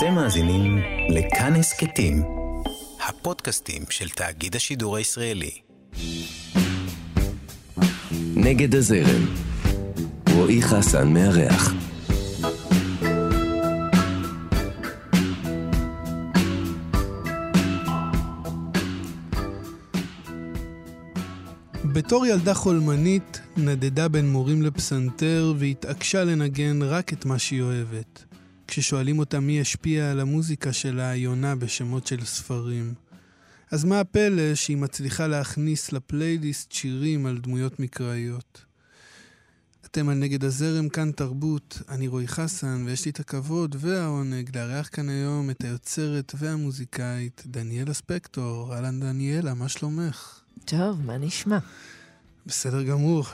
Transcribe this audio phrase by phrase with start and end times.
[0.00, 0.78] אתם מאזינים
[1.08, 2.22] לכאן הסכתים,
[3.08, 5.50] הפודקאסטים של תאגיד השידור הישראלי.
[8.36, 9.26] נגד הזרם.
[10.34, 11.72] רועי חסן מארח.
[21.84, 28.29] בתור ילדה חולמנית, נדדה בין מורים לפסנתר והתעקשה לנגן רק את מה שהיא אוהבת.
[28.70, 32.94] כששואלים אותה מי השפיע על המוזיקה שלה, היא עונה בשמות של ספרים.
[33.70, 38.64] אז מה הפלא שהיא מצליחה להכניס לפלייליסט שירים על דמויות מקראיות?
[39.86, 44.88] אתם על נגד הזרם, כאן תרבות, אני רועי חסן, ויש לי את הכבוד והעונג לארח
[44.92, 48.74] כאן היום את היוצרת והמוזיקאית דניאלה ספקטור.
[48.74, 50.40] אהלן דניאלה, מה שלומך?
[50.64, 51.58] טוב, מה נשמע?
[52.46, 53.24] בסדר גמור.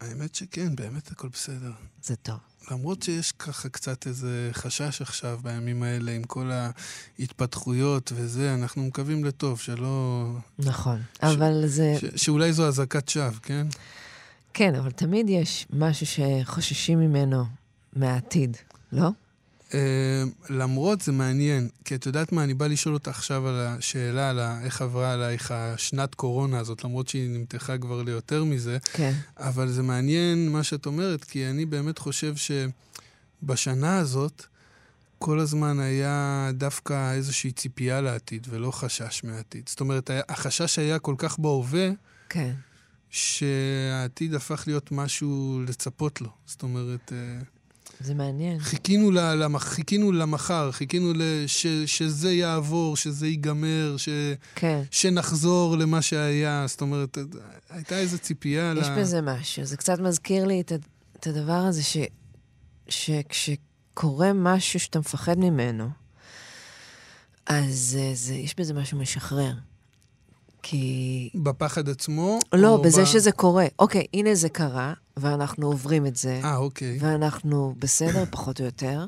[0.00, 1.72] האמת שכן, באמת הכל בסדר.
[2.02, 2.38] זה טוב.
[2.70, 6.50] למרות שיש ככה קצת איזה חשש עכשיו בימים האלה עם כל
[7.18, 10.26] ההתפתחויות וזה, אנחנו מקווים לטוב, שלא...
[10.58, 11.24] נכון, ש...
[11.24, 11.94] אבל זה...
[12.00, 12.24] ש...
[12.24, 13.66] שאולי זו אזעקת שווא, כן?
[14.54, 17.44] כן, אבל תמיד יש משהו שחוששים ממנו
[17.92, 18.56] מהעתיד,
[18.92, 19.08] לא?
[19.74, 24.30] אה, למרות זה מעניין, כי את יודעת מה, אני בא לשאול אותך עכשיו על השאלה,
[24.30, 28.78] על איך עברה עלייך השנת קורונה הזאת, למרות שהיא נמתחה כבר ליותר מזה.
[28.92, 29.12] כן.
[29.36, 34.44] אבל זה מעניין מה שאת אומרת, כי אני באמת חושב שבשנה הזאת,
[35.18, 39.68] כל הזמן היה דווקא איזושהי ציפייה לעתיד, ולא חשש מהעתיד.
[39.68, 41.90] זאת אומרת, החשש היה כל כך בהווה,
[42.28, 42.52] כן.
[43.10, 46.28] שהעתיד הפך להיות משהו לצפות לו.
[46.46, 47.12] זאת אומרת...
[48.00, 48.58] אה, זה מעניין.
[48.58, 54.08] חיכינו, למח, חיכינו למחר, חיכינו לש, שזה יעבור, שזה ייגמר, ש,
[54.54, 54.82] כן.
[54.90, 56.64] שנחזור למה שהיה.
[56.68, 57.18] זאת אומרת,
[57.70, 58.96] הייתה איזו ציפייה יש לה...
[58.96, 59.64] בזה משהו.
[59.64, 60.72] זה קצת מזכיר לי את,
[61.16, 61.96] את הדבר הזה ש,
[62.88, 65.88] שכשקורה משהו שאתה מפחד ממנו,
[67.46, 69.52] אז זה, יש בזה משהו משחרר.
[70.62, 71.30] כי...
[71.34, 72.38] בפחד עצמו?
[72.52, 73.04] לא, בזה ב...
[73.04, 73.66] שזה קורה.
[73.78, 76.40] אוקיי, הנה זה קרה, ואנחנו עוברים את זה.
[76.44, 76.98] אה, אוקיי.
[77.00, 79.06] ואנחנו בסדר, פחות או יותר.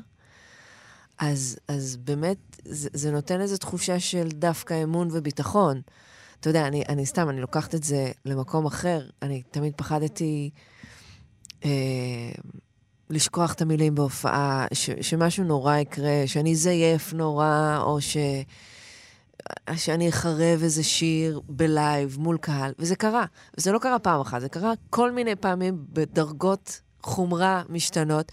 [1.17, 5.81] אז, אז באמת, זה, זה נותן איזו תחושה של דווקא אמון וביטחון.
[6.39, 9.01] אתה יודע, אני, אני סתם, אני לוקחת את זה למקום אחר.
[9.21, 10.49] אני תמיד פחדתי
[11.65, 12.31] אה,
[13.09, 18.17] לשכוח את המילים בהופעה, ש, שמשהו נורא יקרה, שאני זייף נורא, או ש...
[19.75, 23.25] שאני אחרב איזה שיר בלייב מול קהל, וזה קרה.
[23.57, 28.31] וזה לא קרה פעם אחת, זה קרה כל מיני פעמים בדרגות חומרה משתנות.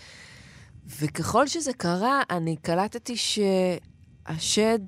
[1.00, 4.78] וככל שזה קרה, אני קלטתי שהשד,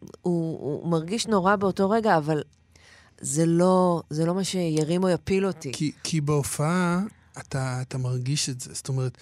[0.00, 2.42] הוא, הוא מרגיש נורא באותו רגע, אבל
[3.20, 5.72] זה לא, זה לא מה שירים או יפיל אותי.
[5.72, 7.00] כי, כי בהופעה
[7.38, 8.74] אתה, אתה מרגיש את זה.
[8.74, 9.18] זאת אומרת,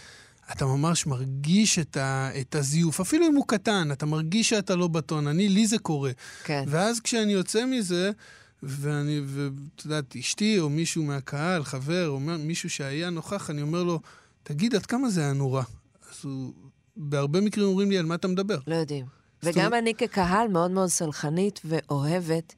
[0.53, 4.89] אתה ממש מרגיש את, ה, את הזיוף, אפילו אם הוא קטן, אתה מרגיש שאתה לא
[4.89, 5.27] בטון.
[5.27, 6.11] אני, לי זה קורה.
[6.45, 6.65] כן.
[6.67, 8.11] ואז כשאני יוצא מזה,
[8.62, 14.01] ואני, ואת יודעת, אשתי או מישהו מהקהל, חבר, או מישהו שהיה נוכח, אני אומר לו,
[14.43, 15.62] תגיד, עד כמה זה היה נורא?
[16.11, 16.53] אז הוא,
[16.97, 18.59] בהרבה מקרים אומרים לי, על מה אתה מדבר?
[18.67, 19.07] לא יודעים.
[19.43, 22.55] וגם אני כקהל מאוד מאוד סלחנית ואוהבת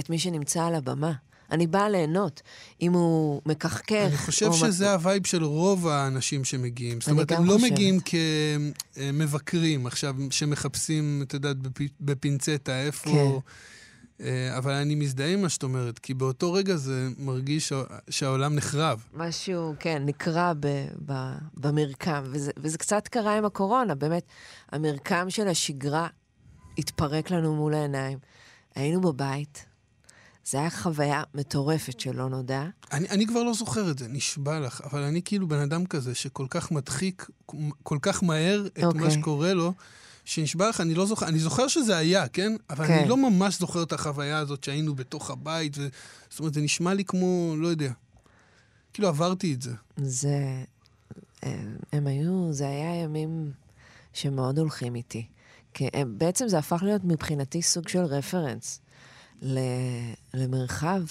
[0.00, 1.12] את מי שנמצא על הבמה.
[1.50, 2.42] אני באה ליהנות.
[2.82, 4.06] אם הוא מכחכח...
[4.06, 7.00] אני חושב שזה ה vibe של רוב האנשים שמגיעים.
[7.00, 7.72] זאת אומרת, הם לא חושבת.
[7.72, 7.98] מגיעים
[8.94, 11.56] כמבקרים עכשיו, שמחפשים, את יודעת,
[12.00, 13.10] בפינצטה, איפה...
[13.10, 13.38] כן.
[14.20, 17.72] אה, אבל אני מזדהה עם מה שאת אומרת, כי באותו רגע זה מרגיש
[18.10, 19.04] שהעולם נחרב.
[19.14, 20.66] משהו, כן, נקרע ב,
[21.06, 21.12] ב,
[21.54, 24.22] במרקם, וזה, וזה קצת קרה עם הקורונה, באמת.
[24.72, 26.08] המרקם של השגרה
[26.78, 28.18] התפרק לנו מול העיניים.
[28.74, 29.66] היינו בבית,
[30.46, 32.64] זה היה חוויה מטורפת שלא נודע.
[32.92, 36.14] אני, אני כבר לא זוכר את זה, נשבע לך, אבל אני כאילו בן אדם כזה
[36.14, 37.30] שכל כך מדחיק,
[37.82, 38.82] כל כך מהר את okay.
[38.82, 39.10] מה אוקיי.
[39.10, 39.72] שקורה לו,
[40.24, 42.52] שנשבע לך, אני לא זוכר, אני זוכר שזה היה, כן?
[42.70, 42.98] אבל כן.
[42.98, 45.88] אני לא ממש זוכר את החוויה הזאת שהיינו בתוך הבית, ו...
[46.30, 47.92] זאת אומרת, זה נשמע לי כמו, לא יודע,
[48.92, 49.72] כאילו עברתי את זה.
[49.96, 50.64] זה...
[51.42, 53.52] הם, הם היו, זה היה ימים
[54.12, 55.26] שמאוד הולכים איתי.
[55.74, 58.80] כי הם, בעצם זה הפך להיות מבחינתי סוג של רפרנס.
[60.34, 61.02] למרחב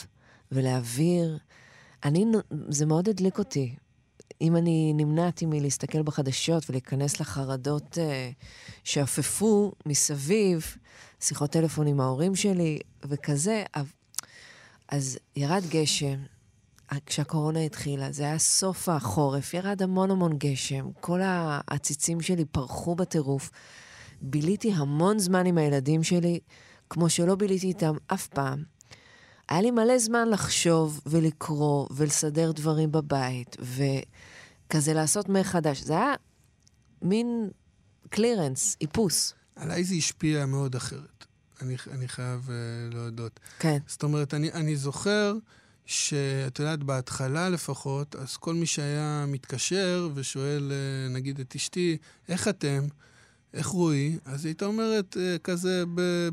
[0.51, 1.38] ולאוויר.
[2.04, 2.25] אני,
[2.69, 3.75] זה מאוד הדליק אותי.
[4.42, 8.45] אם אני נמנעתי מלהסתכל בחדשות ולהיכנס לחרדות uh,
[8.83, 10.75] שאפפו מסביב,
[11.19, 13.63] שיחות טלפון עם ההורים שלי וכזה,
[14.89, 16.16] אז ירד גשם,
[17.06, 23.51] כשהקורונה התחילה, זה היה סוף החורף, ירד המון המון גשם, כל העציצים שלי פרחו בטירוף.
[24.22, 26.39] ביליתי המון זמן עם הילדים שלי,
[26.90, 28.64] כמו שלא ביליתי איתם אף פעם.
[29.50, 35.82] היה לי מלא זמן לחשוב ולקרוא ולסדר דברים בבית, וכזה לעשות מחדש.
[35.82, 36.14] זה היה
[37.02, 37.50] מין
[38.10, 39.34] clearance, איפוס.
[39.56, 41.26] עליי זה השפיע מאוד אחרת.
[41.62, 43.40] אני, אני חייב uh, להודות.
[43.60, 43.78] כן.
[43.88, 45.34] זאת אומרת, אני, אני זוכר
[45.86, 51.98] שאת יודעת, בהתחלה לפחות, אז כל מי שהיה מתקשר ושואל, אה, נגיד את אשתי,
[52.30, 52.88] איך אתם?
[53.56, 54.18] איך רועי?
[54.25, 55.84] אז היא הייתה אומרת אה, כזה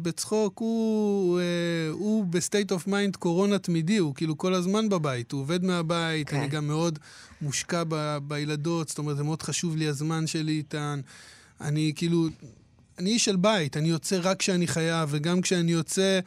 [0.03, 1.45] בצחוק, הוא, אה,
[1.91, 6.29] הוא ב state of mind קורונה תמידי, הוא כאילו כל הזמן בבית, הוא עובד מהבית,
[6.29, 6.37] כן.
[6.37, 6.99] אני גם מאוד
[7.41, 11.01] מושקע ב, בילדות, זאת אומרת, זה מאוד חשוב לי הזמן שלי איתן.
[11.61, 12.29] אני כאילו,
[12.99, 16.21] אני איש של בית, אני יוצא רק כשאני חייב, וגם כשאני יוצא...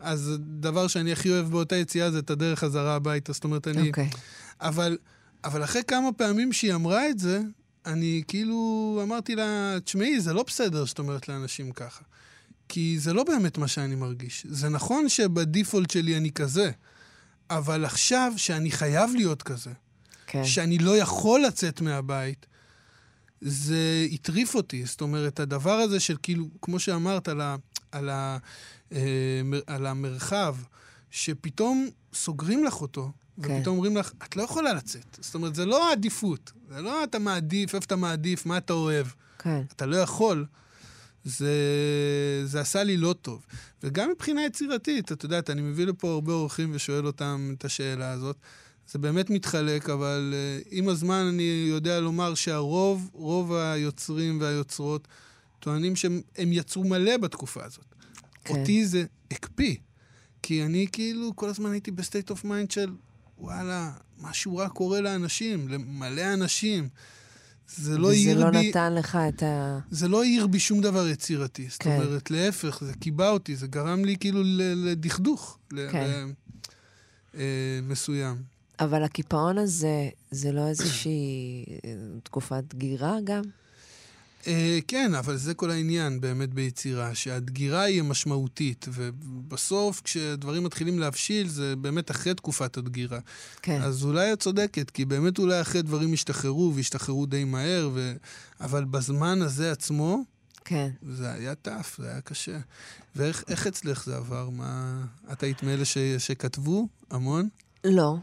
[0.00, 3.32] אז הדבר שאני הכי אוהב באותה יציאה זה את הדרך חזרה הביתה.
[3.32, 3.88] זאת אומרת, אני...
[3.88, 4.08] אוקיי.
[4.12, 4.16] Okay.
[4.60, 4.98] אבל,
[5.44, 7.40] אבל אחרי כמה פעמים שהיא אמרה את זה,
[7.86, 12.02] אני כאילו אמרתי לה, תשמעי, זה לא בסדר שאת אומרת לאנשים ככה.
[12.68, 14.46] כי זה לא באמת מה שאני מרגיש.
[14.48, 16.70] זה נכון שבדיפולט שלי אני כזה,
[17.50, 19.70] אבל עכשיו שאני חייב להיות כזה,
[20.26, 20.44] כן.
[20.44, 22.46] שאני לא יכול לצאת מהבית,
[23.40, 24.84] זה הטריף אותי.
[24.84, 27.56] זאת אומרת, הדבר הזה של כאילו, כמו שאמרת, על, ה,
[27.92, 28.38] על, ה,
[28.92, 30.56] אה, על המרחב,
[31.10, 33.12] שפתאום סוגרים לך אותו.
[33.40, 35.18] ופתאום אומרים לך, את לא יכולה לצאת.
[35.20, 36.52] זאת אומרת, זה לא העדיפות.
[36.68, 39.06] זה לא אתה מעדיף, איפה אתה מעדיף, מה אתה אוהב.
[39.38, 39.62] כן.
[39.76, 40.46] אתה לא יכול.
[41.24, 41.54] זה,
[42.44, 43.46] זה עשה לי לא טוב.
[43.82, 48.36] וגם מבחינה יצירתית, את יודעת, אני מביא לפה הרבה אורחים ושואל אותם את השאלה הזאת.
[48.90, 55.08] זה באמת מתחלק, אבל uh, עם הזמן אני יודע לומר שהרוב, רוב היוצרים והיוצרות
[55.58, 57.84] טוענים שהם יצרו מלא בתקופה הזאת.
[58.44, 58.60] כן.
[58.60, 59.76] אותי זה הקפיא,
[60.42, 62.90] כי אני כאילו כל הזמן הייתי ב state of mind של
[63.40, 63.90] וואלה,
[64.20, 66.88] משהו רע קורה לאנשים, למלא אנשים.
[67.76, 68.56] זה לא העיר לא בי...
[68.58, 69.78] וזה לא נתן לך את ה...
[69.90, 71.68] זה לא העיר בי שום דבר יצירתי.
[71.70, 71.96] זאת כן.
[71.96, 74.42] אומרת, להפך, זה קיבע אותי, זה גרם לי כאילו
[74.76, 75.58] לדכדוך.
[75.70, 75.76] כן.
[75.76, 76.32] ל...
[77.34, 78.36] אה, מסוים.
[78.80, 81.64] אבל הקיפאון הזה, זה לא איזושהי
[82.22, 83.42] תקופת דגירה גם?
[84.40, 84.46] Uh,
[84.88, 91.76] כן, אבל זה כל העניין באמת ביצירה, שהדגירה היא המשמעותית, ובסוף כשדברים מתחילים להבשיל, זה
[91.76, 93.18] באמת אחרי תקופת הדגירה.
[93.62, 93.82] כן.
[93.82, 98.12] אז אולי את צודקת, כי באמת אולי אחרי דברים ישתחררו, וישתחררו די מהר, ו...
[98.60, 100.24] אבל בזמן הזה עצמו,
[100.64, 100.90] כן.
[101.02, 102.58] זה היה טף, זה היה קשה.
[103.16, 104.50] ואיך אצלך זה עבר?
[104.50, 105.02] מה...
[105.32, 105.98] את היית מאלה ש...
[106.18, 107.48] שכתבו המון?
[107.84, 108.16] לא.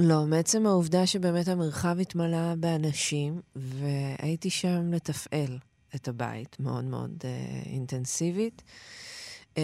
[0.00, 5.58] לא, מעצם העובדה שבאמת המרחב התמלא באנשים, והייתי שם לתפעל
[5.94, 8.62] את הבית מאוד מאוד uh, אינטנסיבית.
[9.54, 9.58] Um,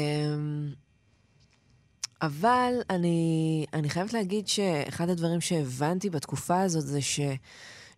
[2.22, 7.20] אבל אני, אני חייבת להגיד שאחד הדברים שהבנתי בתקופה הזאת זה ש,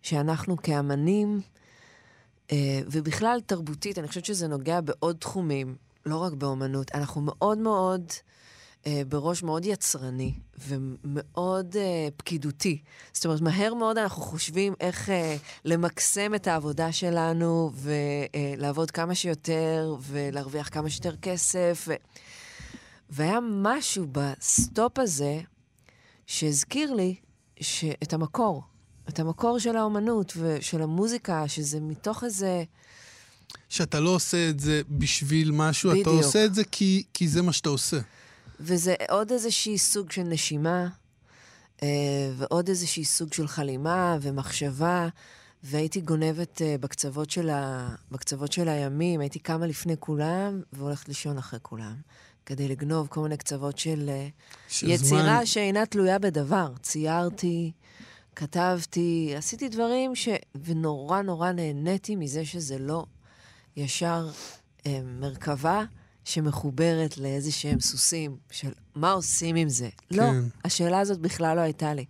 [0.01, 1.41] שאנחנו כאמנים,
[2.47, 2.51] uh,
[2.91, 5.75] ובכלל תרבותית, אני חושבת שזה נוגע בעוד תחומים,
[6.05, 8.01] לא רק באומנות, אנחנו מאוד מאוד...
[8.01, 8.27] אה,
[9.07, 10.33] בראש מאוד יצרני
[10.67, 12.81] ומאוד אה, פקידותי.
[13.13, 15.35] זאת אומרת, מהר מאוד אנחנו חושבים איך אה,
[15.65, 21.85] למקסם את העבודה שלנו ולעבוד כמה שיותר ולהרוויח כמה שיותר כסף.
[21.87, 21.93] ו...
[23.09, 25.41] והיה משהו בסטופ הזה
[26.25, 27.15] שהזכיר לי
[27.59, 27.85] ש...
[28.03, 28.63] את המקור,
[29.09, 32.63] את המקור של האומנות ושל המוזיקה, שזה מתוך איזה...
[33.69, 36.07] שאתה לא עושה את זה בשביל משהו, בדיוק.
[36.07, 37.97] אתה עושה את זה כי, כי זה מה שאתה עושה.
[38.59, 40.87] וזה עוד איזשהי סוג של נשימה,
[41.83, 41.87] אה,
[42.37, 45.07] ועוד איזשהי סוג של חלימה ומחשבה,
[45.63, 47.89] והייתי גונבת אה, בקצוות של, ה...
[48.11, 51.95] בקצוות של הימים, הייתי קמה לפני כולם והולכת לישון אחרי כולם,
[52.45, 54.27] כדי לגנוב כל מיני קצוות של, אה,
[54.67, 55.45] של יצירה זמן...
[55.45, 56.73] שאינה תלויה בדבר.
[56.81, 57.71] ציירתי,
[58.35, 60.29] כתבתי, עשיתי דברים ש...
[60.63, 63.05] ונורא נורא נהניתי מזה שזה לא
[63.75, 64.29] ישר
[64.85, 65.83] אה, מרכבה.
[66.27, 69.89] שמחוברת לאיזה שהם סוסים, של מה עושים עם זה.
[70.11, 70.33] לא, כן.
[70.35, 72.05] לא, השאלה הזאת בכלל לא הייתה לי.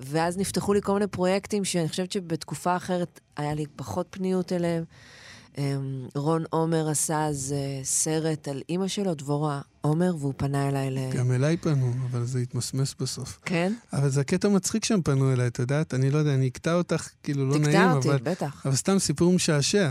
[0.00, 4.84] ואז נפתחו לי כל מיני פרויקטים שאני חושבת שבתקופה אחרת היה לי פחות פניות אליהם.
[5.58, 10.90] אמ, רון עומר עשה אז אה, סרט על אימא שלו, דבורה עומר, והוא פנה אליי
[10.90, 10.98] ל...
[11.12, 13.38] גם אליי פנו, אבל זה התמסמס בסוף.
[13.44, 13.72] כן?
[13.92, 15.94] אבל זה הקטע מצחיק שהם פנו אליי, את יודעת?
[15.94, 18.00] אני לא יודע, אני אקטע אותך, כאילו לא נעים, אבל...
[18.00, 18.66] תקטע אותי, בטח.
[18.66, 19.90] אבל סתם סיפור משעשע.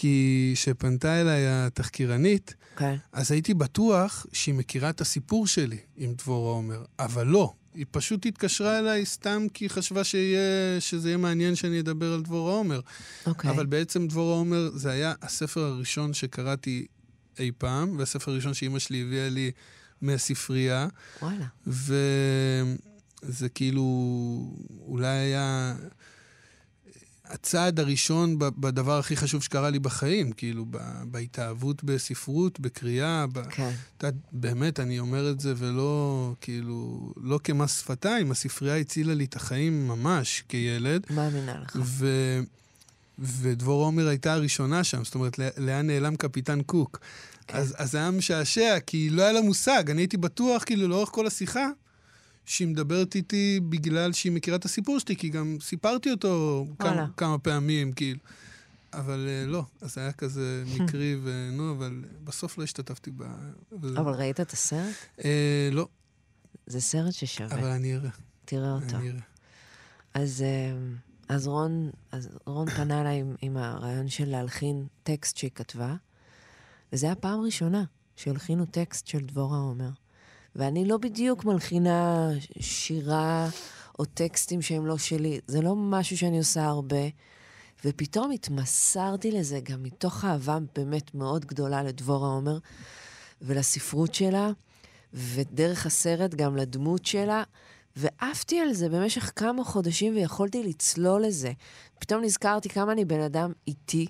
[0.00, 2.78] כי כשפנתה אליי התחקירנית, okay.
[2.78, 2.96] כן.
[3.12, 7.52] אז הייתי בטוח שהיא מכירה את הסיפור שלי עם דבורה עומר, אבל לא.
[7.74, 10.40] היא פשוט התקשרה אליי סתם כי היא חשבה שיה,
[10.80, 12.80] שזה יהיה מעניין שאני אדבר על דבורה עומר.
[12.80, 13.28] Okay.
[13.28, 13.50] אוקיי.
[13.50, 16.86] אבל בעצם דבורה עומר זה היה הספר הראשון שקראתי
[17.38, 19.50] אי פעם, והספר הראשון שאימא שלי הביאה לי
[20.02, 20.88] מהספרייה.
[21.22, 21.46] וואלה.
[21.66, 23.84] וזה כאילו,
[24.80, 25.74] אולי היה...
[27.28, 30.66] הצעד הראשון בדבר הכי חשוב שקרה לי בחיים, כאילו,
[31.04, 33.24] בהתאהבות בספרות, בקריאה.
[33.50, 33.70] כן.
[34.02, 34.08] ב...
[34.32, 39.88] באמת, אני אומר את זה ולא, כאילו, לא כמס שפתיים, הספרייה הצילה לי את החיים
[39.88, 41.06] ממש כילד.
[41.10, 41.76] מאמינה לך.
[41.84, 42.06] ו...
[43.18, 47.00] ודבורה עומר הייתה הראשונה שם, זאת אומרת, לאן נעלם קפיטן קוק.
[47.46, 47.58] כן.
[47.58, 49.90] אז, אז זה היה משעשע, כי לא היה לה מושג.
[49.90, 51.68] אני הייתי בטוח, כאילו, לאורך כל השיחה,
[52.48, 57.38] שהיא מדברת איתי בגלל שהיא מכירה את הסיפור שלי, כי גם סיפרתי אותו כמה, כמה
[57.38, 58.18] פעמים, כאילו.
[58.92, 63.22] אבל uh, לא, אז היה כזה מקרי ונו, אבל בסוף לא השתתפתי ב...
[63.96, 64.94] אבל ראית את הסרט?
[65.18, 65.22] Uh,
[65.72, 65.88] לא.
[66.66, 67.58] זה סרט ששווה.
[67.58, 68.10] אבל אני אראה.
[68.44, 68.96] תראה אותו.
[68.96, 69.20] אני אראה.
[70.14, 75.50] אז, uh, אז, רון, אז רון פנה אליי עם, עם הרעיון של להלחין טקסט שהיא
[75.54, 75.94] כתבה,
[76.92, 77.84] וזו הייתה פעם ראשונה
[78.16, 79.90] שהלחינו טקסט של דבורה עומר.
[80.56, 83.48] ואני לא בדיוק מלחינה שירה
[83.98, 87.08] או טקסטים שהם לא שלי, זה לא משהו שאני עושה הרבה.
[87.84, 92.58] ופתאום התמסרתי לזה גם מתוך אהבה באמת מאוד גדולה לדבורה עומר
[93.42, 94.50] ולספרות שלה,
[95.14, 97.42] ודרך הסרט גם לדמות שלה,
[97.96, 101.52] ועפתי על זה במשך כמה חודשים ויכולתי לצלול לזה.
[101.98, 104.06] פתאום נזכרתי כמה אני בן אדם איטי,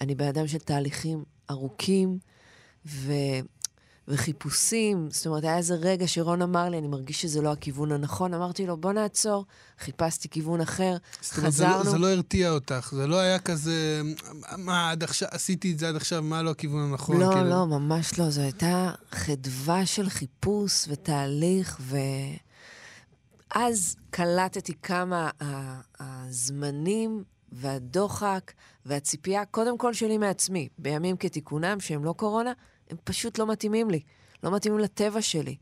[0.00, 2.18] אני בן אדם של תהליכים ארוכים,
[2.86, 3.12] ו...
[4.08, 5.08] וחיפושים.
[5.10, 8.34] זאת אומרת, היה איזה רגע שרון אמר לי, אני מרגיש שזה לא הכיוון הנכון.
[8.34, 9.44] אמרתי לו, בוא נעצור.
[9.78, 11.50] חיפשתי כיוון אחר, חזרנו.
[11.50, 14.02] זה לא, זה לא הרתיע אותך, זה לא היה כזה,
[14.58, 17.20] מה, עד עכשיו, עשיתי את זה עד עכשיו, מה לא הכיוון הנכון?
[17.20, 17.50] לא, כאילו...
[17.50, 18.30] לא, ממש לא.
[18.30, 21.80] זו הייתה חדווה של חיפוש ותהליך,
[23.50, 25.30] ואז קלטתי כמה
[26.00, 28.52] הזמנים והדוחק
[28.86, 32.52] והציפייה, קודם כל שלי מעצמי, בימים כתיקונם, שהם לא קורונה,
[32.90, 34.00] הם פשוט לא מתאימים לי,
[34.42, 35.56] לא מתאימים לטבע שלי.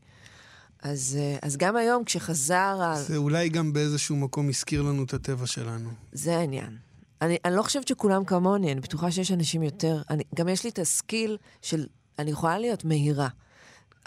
[0.81, 2.93] אז, אה, אז גם היום, כשחזר...
[2.95, 5.89] זה אולי גם באיזשהו מקום הזכיר לנו את הטבע שלנו.
[6.11, 6.77] זה העניין.
[7.21, 10.01] אני, אני לא חושבת שכולם כמוני, אני בטוחה שיש אנשים יותר...
[10.09, 11.87] אני, גם יש לי את הסקיל של...
[12.19, 13.27] אני יכולה להיות מהירה,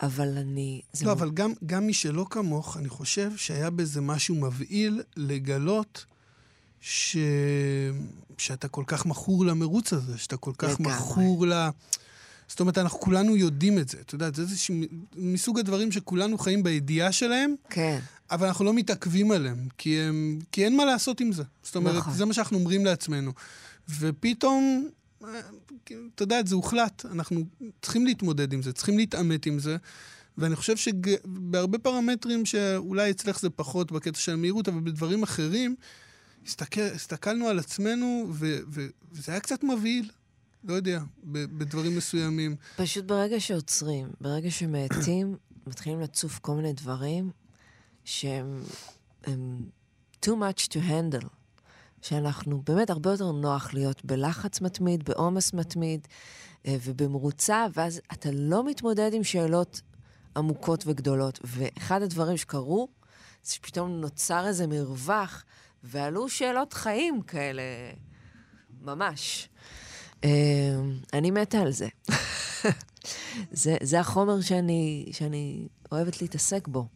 [0.03, 0.81] אבל אני...
[1.03, 1.11] לא, מ...
[1.11, 6.05] אבל גם, גם מי שלא כמוך, אני חושב שהיה בזה משהו מבהיל לגלות
[6.81, 7.17] ש...
[8.39, 10.95] שאתה כל כך מכור למרוץ הזה, שאתה כל כך לגמרי.
[10.95, 11.49] מכור ל...
[11.49, 11.71] לה...
[12.50, 13.99] זאת אומרת, אנחנו כולנו יודעים את זה.
[14.00, 14.75] את יודעת, זה איזשהו
[15.16, 17.99] מסוג הדברים שכולנו חיים בידיעה שלהם, כן.
[18.30, 21.42] אבל אנחנו לא מתעכבים עליהם, כי, הם, כי אין מה לעשות עם זה.
[21.62, 22.12] זאת אומרת, נכון.
[22.12, 23.33] זה מה שאנחנו אומרים לעצמנו.
[23.99, 24.88] ופתאום,
[26.14, 27.07] אתה יודע, זה הוחלט.
[27.07, 27.45] אנחנו
[27.83, 29.76] צריכים להתמודד עם זה, צריכים להתעמת עם זה.
[30.38, 35.75] ואני חושב שבהרבה פרמטרים שאולי אצלך זה פחות בקטע של המהירות, אבל בדברים אחרים,
[36.47, 38.59] הסתכל, הסתכלנו על עצמנו, ו,
[39.12, 40.11] וזה היה קצת מבהיל.
[40.64, 42.57] לא יודע, בדברים מסוימים.
[42.76, 45.37] פשוט ברגע שעוצרים, ברגע שמאטים,
[45.67, 47.31] מתחילים לצוף כל מיני דברים
[48.05, 48.62] שהם
[49.25, 49.69] הם
[50.25, 51.26] too much to handle.
[52.02, 56.09] שאנחנו, באמת הרבה יותר נוח להיות בלחץ מתמיד, בעומס מתמיד
[56.67, 59.81] אה, ובמרוצה, ואז אתה לא מתמודד עם שאלות
[60.37, 61.40] עמוקות וגדולות.
[61.45, 62.88] ואחד הדברים שקרו,
[63.43, 65.45] זה שפתאום נוצר איזה מרווח,
[65.85, 67.62] ועלו שאלות חיים כאלה,
[68.81, 69.49] ממש.
[70.25, 70.31] אמ,
[71.12, 71.89] אני מתה על זה.
[73.53, 76.89] זה, זה החומר שאני, שאני אוהבת להתעסק בו.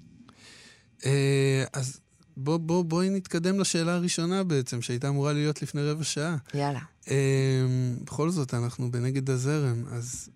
[1.06, 2.00] אה, אז
[2.36, 6.36] בוא, בוא, בואי נתקדם לשאלה הראשונה בעצם, שהייתה אמורה להיות לפני רבע שעה.
[6.54, 6.80] יאללה.
[7.10, 10.28] אמ, בכל זאת, אנחנו בנגד הזרם, אז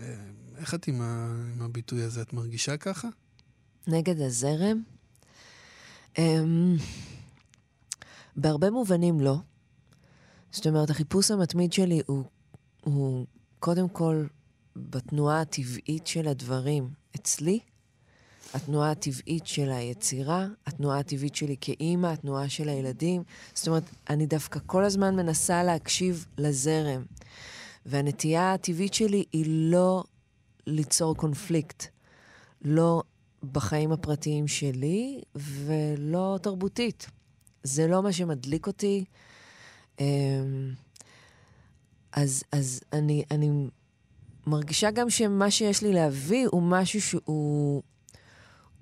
[0.00, 0.14] אה,
[0.58, 2.22] איך את עם, ה, עם הביטוי הזה?
[2.22, 3.08] את מרגישה ככה?
[3.86, 4.82] נגד הזרם?
[6.18, 6.76] אמ,
[8.36, 9.36] בהרבה מובנים לא.
[10.54, 12.24] זאת אומרת, החיפוש המתמיד שלי הוא,
[12.80, 13.26] הוא
[13.58, 14.26] קודם כל
[14.76, 17.60] בתנועה הטבעית של הדברים אצלי,
[18.54, 23.22] התנועה הטבעית של היצירה, התנועה הטבעית שלי כאימא, התנועה של הילדים.
[23.54, 27.04] זאת אומרת, אני דווקא כל הזמן מנסה להקשיב לזרם.
[27.86, 30.04] והנטייה הטבעית שלי היא לא
[30.66, 31.86] ליצור קונפליקט.
[32.62, 33.02] לא
[33.52, 37.06] בחיים הפרטיים שלי ולא תרבותית.
[37.62, 39.04] זה לא מה שמדליק אותי,
[42.12, 43.68] אז, אז אני, אני
[44.46, 47.82] מרגישה גם שמה שיש לי להביא הוא משהו שהוא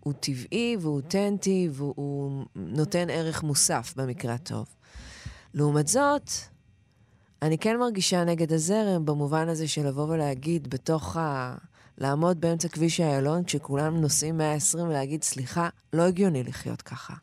[0.00, 4.66] הוא טבעי והוא אותנטי והוא נותן ערך מוסף במקרה הטוב.
[5.54, 6.31] לעומת זאת,
[7.42, 11.57] אני כן מרגישה נגד הזרם במובן הזה של לבוא ולהגיד בתוך ה...
[11.99, 17.14] לעמוד באמצע כביש איילון כשכולם נוסעים 120 ולהגיד, סליחה, לא הגיוני לחיות ככה.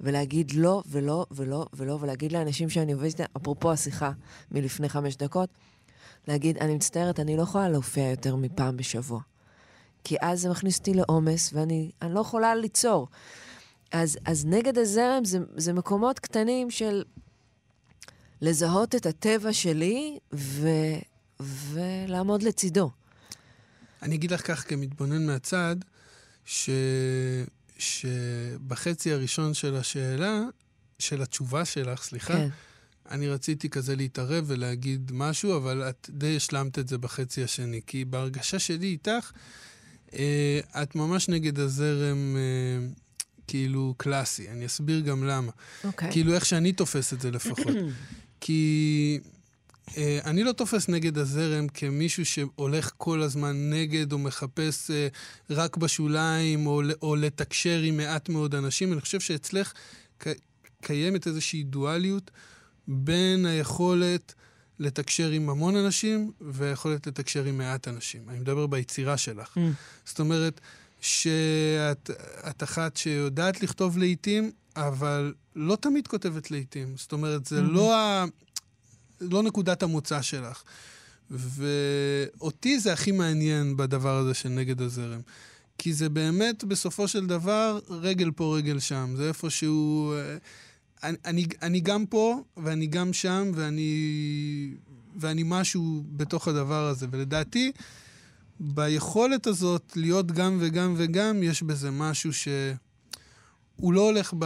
[0.00, 4.12] ולהגיד לא ולא ולא ולא, ולהגיד לאנשים שאני עובדת אפרופו השיחה
[4.50, 5.48] מלפני חמש דקות,
[6.28, 9.20] להגיד, אני מצטערת, אני לא יכולה להופיע יותר מפעם בשבוע.
[10.04, 13.08] כי אז זה מכניס אותי לעומס, ואני לא יכולה ליצור.
[13.92, 17.04] אז, אז נגד הזרם זה, זה מקומות קטנים של
[18.40, 20.68] לזהות את הטבע שלי ו,
[21.40, 22.90] ולעמוד לצידו.
[24.02, 25.76] אני אגיד לך כך כמתבונן מהצד,
[26.44, 26.70] ש...
[27.80, 30.40] שבחצי הראשון של השאלה,
[30.98, 32.48] של התשובה שלך, סליחה, כן.
[33.10, 37.80] אני רציתי כזה להתערב ולהגיד משהו, אבל את די השלמת את זה בחצי השני.
[37.86, 39.32] כי בהרגשה שלי איתך,
[40.14, 42.86] אה, את ממש נגד הזרם אה,
[43.46, 44.48] כאילו קלאסי.
[44.48, 45.52] אני אסביר גם למה.
[45.84, 46.12] אוקיי.
[46.12, 47.76] כאילו איך שאני תופס את זה לפחות.
[48.40, 49.18] כי
[50.24, 55.08] אני לא תופס נגד הזרם כמישהו שהולך כל הזמן נגד או מחפש אה,
[55.50, 58.92] רק בשוליים או, או לתקשר עם מעט מאוד אנשים.
[58.92, 59.72] אני חושב שאצלך
[60.82, 62.30] קיימת איזושהי דואליות
[62.88, 64.34] בין היכולת
[64.78, 68.28] לתקשר עם המון אנשים והיכולת לתקשר עם מעט אנשים.
[68.28, 69.56] אני מדבר ביצירה שלך.
[69.56, 69.60] Mm.
[70.04, 70.60] זאת אומרת,
[71.00, 76.96] שאת אחת שיודעת לכתוב לעיתים, אבל לא תמיד כותבת לעיתים.
[76.96, 77.62] זאת אומרת, זה mm-hmm.
[77.62, 78.24] לא, ה...
[79.20, 80.62] לא נקודת המוצא שלך.
[81.30, 85.20] ואותי זה הכי מעניין בדבר הזה של נגד הזרם.
[85.78, 89.14] כי זה באמת, בסופו של דבר, רגל פה, רגל שם.
[89.16, 90.12] זה איפשהו...
[90.12, 90.36] אה,
[91.02, 94.74] אני, אני, אני גם פה, ואני גם שם, ואני,
[95.16, 97.06] ואני משהו בתוך הדבר הזה.
[97.10, 97.72] ולדעתי,
[98.60, 104.44] ביכולת הזאת להיות גם וגם וגם, יש בזה משהו שהוא לא הולך ב...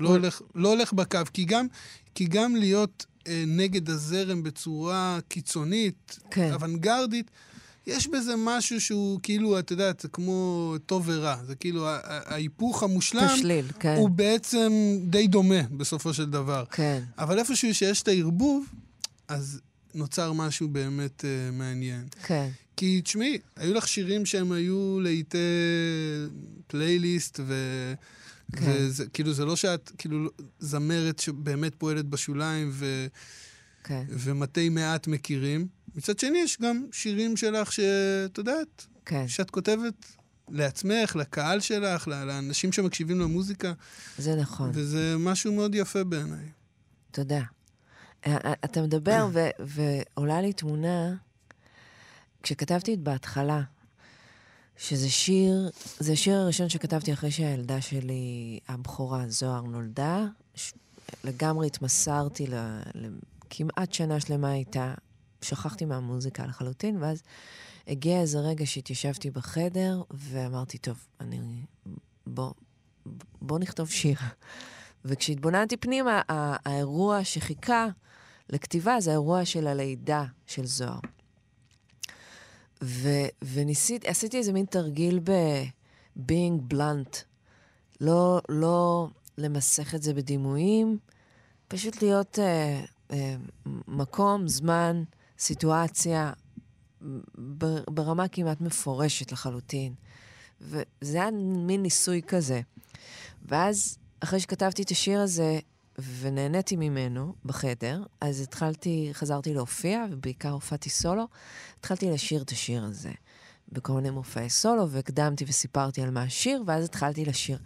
[0.00, 1.66] לא הולך, לא הולך בקו, כי גם,
[2.14, 3.06] כי גם להיות
[3.46, 6.52] נגד הזרם בצורה קיצונית, כן.
[6.52, 7.30] אוונגרדית,
[7.86, 11.36] יש בזה משהו שהוא כאילו, את יודעת, זה כמו טוב ורע.
[11.46, 13.94] זה כאילו, ההיפוך המושלם, תשליל, כן.
[13.96, 16.64] הוא בעצם די דומה בסופו של דבר.
[16.70, 17.02] כן.
[17.18, 18.66] אבל איפשהו שיש את הערבוב,
[19.28, 19.60] אז
[19.94, 22.04] נוצר משהו באמת uh, מעניין.
[22.26, 22.48] כן.
[22.76, 25.38] כי תשמעי, היו לך שירים שהם היו לעיתי
[26.66, 27.54] פלייליסט, ו...
[28.52, 28.64] כן.
[28.66, 33.06] וזה, כאילו, זה לא שאת, כאילו, זמרת שבאמת פועלת בשוליים, ו...
[33.84, 34.04] כן.
[34.08, 35.66] ומתי מעט מכירים.
[35.94, 39.28] מצד שני, יש גם שירים שלך שאת יודעת, כן.
[39.28, 40.06] שאת כותבת
[40.48, 43.72] לעצמך, לקהל שלך, לאנשים שמקשיבים למוזיקה.
[44.18, 44.70] זה נכון.
[44.72, 46.46] וזה משהו מאוד יפה בעיניי.
[47.10, 47.42] תודה.
[48.26, 51.14] אה, אה, אתה מדבר ו- ועולה לי תמונה,
[52.42, 53.62] כשכתבתי את בהתחלה,
[54.76, 60.26] שזה שיר, זה השיר הראשון שכתבתי אחרי שהילדה שלי, הבכורה, זוהר, נולדה.
[60.54, 60.72] ש-
[61.24, 64.94] לגמרי התמסרתי ל- לכמעט שנה שלמה איתה.
[65.42, 67.22] שכחתי מהמוזיקה לחלוטין, ואז
[67.86, 71.62] הגיע איזה רגע שהתיישבתי בחדר, ואמרתי, טוב, אני...
[72.26, 72.52] בוא,
[73.40, 74.18] בוא נכתוב שיר.
[75.04, 77.86] וכשהתבוננתי פנימה, האירוע שחיכה
[78.50, 80.98] לכתיבה זה האירוע של הלידה של זוהר.
[82.84, 87.16] ו- וניסיתי, עשיתי איזה מין תרגיל ב-being blunt.
[88.00, 89.08] לא, לא
[89.38, 90.98] למסך את זה בדימויים,
[91.68, 93.36] פשוט להיות אה, אה,
[93.88, 95.02] מקום, זמן,
[95.38, 96.32] סיטואציה,
[97.90, 99.94] ברמה כמעט מפורשת לחלוטין.
[100.60, 102.60] וזה היה מין ניסוי כזה.
[103.48, 105.58] ואז, אחרי שכתבתי את השיר הזה,
[105.98, 111.28] ונהניתי ממנו בחדר, אז התחלתי, חזרתי להופיע, ובעיקר הופעתי סולו,
[111.78, 113.12] התחלתי לשיר את השיר הזה
[113.72, 117.58] בכל מיני מופעי סולו, והקדמתי וסיפרתי על מה השיר, ואז התחלתי לשיר.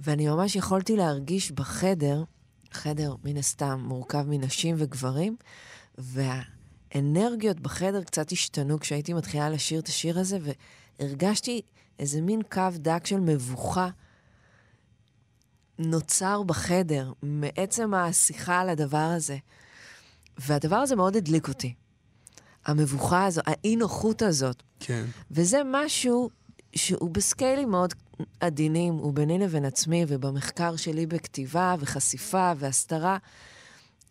[0.00, 2.24] ואני ממש יכולתי להרגיש בחדר,
[2.72, 5.36] חדר מן הסתם מורכב מנשים וגברים,
[5.98, 10.38] והאנרגיות בחדר קצת השתנו כשהייתי מתחילה לשיר את השיר הזה,
[11.00, 11.62] והרגשתי
[11.98, 13.88] איזה מין קו דק של מבוכה
[15.80, 19.36] נוצר בחדר מעצם השיחה על הדבר הזה.
[20.38, 21.74] והדבר הזה מאוד הדליק אותי.
[22.66, 24.62] המבוכה הזו, האי-נוחות הזאת.
[24.80, 25.04] כן.
[25.30, 26.30] וזה משהו
[26.76, 27.94] שהוא בסקיילים מאוד
[28.40, 33.18] עדינים, הוא ביני לבין עצמי, ובמחקר שלי בכתיבה וחשיפה והסתרה.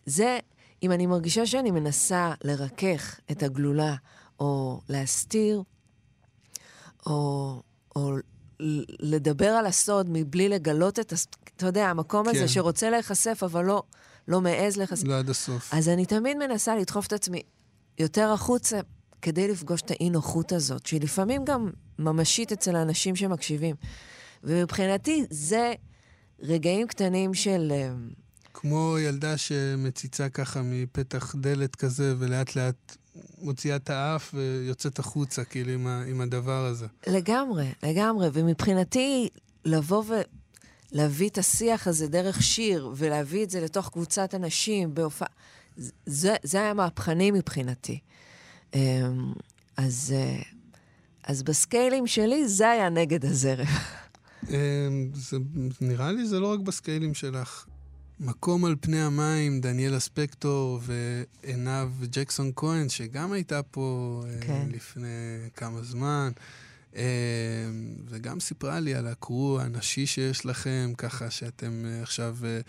[0.05, 0.39] זה,
[0.83, 3.95] אם אני מרגישה שאני מנסה לרכך את הגלולה,
[4.39, 5.63] או להסתיר,
[7.05, 7.61] או,
[7.95, 8.11] או
[8.99, 11.13] לדבר על הסוד מבלי לגלות את,
[11.55, 12.29] אתה יודע, המקום כן.
[12.29, 13.83] הזה שרוצה להיחשף, אבל לא,
[14.27, 15.03] לא מעז להיחשף.
[15.03, 15.73] לא עד הסוף.
[15.73, 17.41] אז אני תמיד מנסה לדחוף את עצמי
[17.99, 18.79] יותר החוצה,
[19.21, 21.69] כדי לפגוש את האי-נוחות הזאת, שהיא לפעמים גם
[21.99, 23.75] ממשית אצל האנשים שמקשיבים.
[24.43, 25.73] ומבחינתי זה
[26.39, 27.71] רגעים קטנים של...
[27.71, 27.91] אה,
[28.53, 32.97] כמו ילדה שמציצה ככה מפתח דלת כזה, ולאט לאט
[33.41, 36.87] מוציאה את האף ויוצאת החוצה, כאילו, עם, ה, עם הדבר הזה.
[37.07, 38.29] לגמרי, לגמרי.
[38.33, 39.29] ומבחינתי,
[39.65, 40.03] לבוא
[40.93, 45.27] ולהביא את השיח הזה דרך שיר, ולהביא את זה לתוך קבוצת אנשים בהופעה,
[46.05, 47.99] זה, זה היה מהפכני מבחינתי.
[48.75, 49.33] אמ,
[49.77, 50.41] אז, אה,
[51.23, 53.65] אז בסקיילים שלי, זה היה נגד הזרם.
[54.49, 55.37] אמ, זה,
[55.81, 57.65] נראה לי זה לא רק בסקיילים שלך.
[58.19, 64.67] מקום על פני המים, דניאלה ספקטור ועינב ג'קסון כהן, שגם הייתה פה אה, כן.
[64.71, 65.07] לפני
[65.55, 66.31] כמה זמן,
[66.95, 67.03] אה,
[68.09, 72.59] וגם סיפרה לי על הקרו הנשי שיש לכם, ככה שאתם עכשיו אה,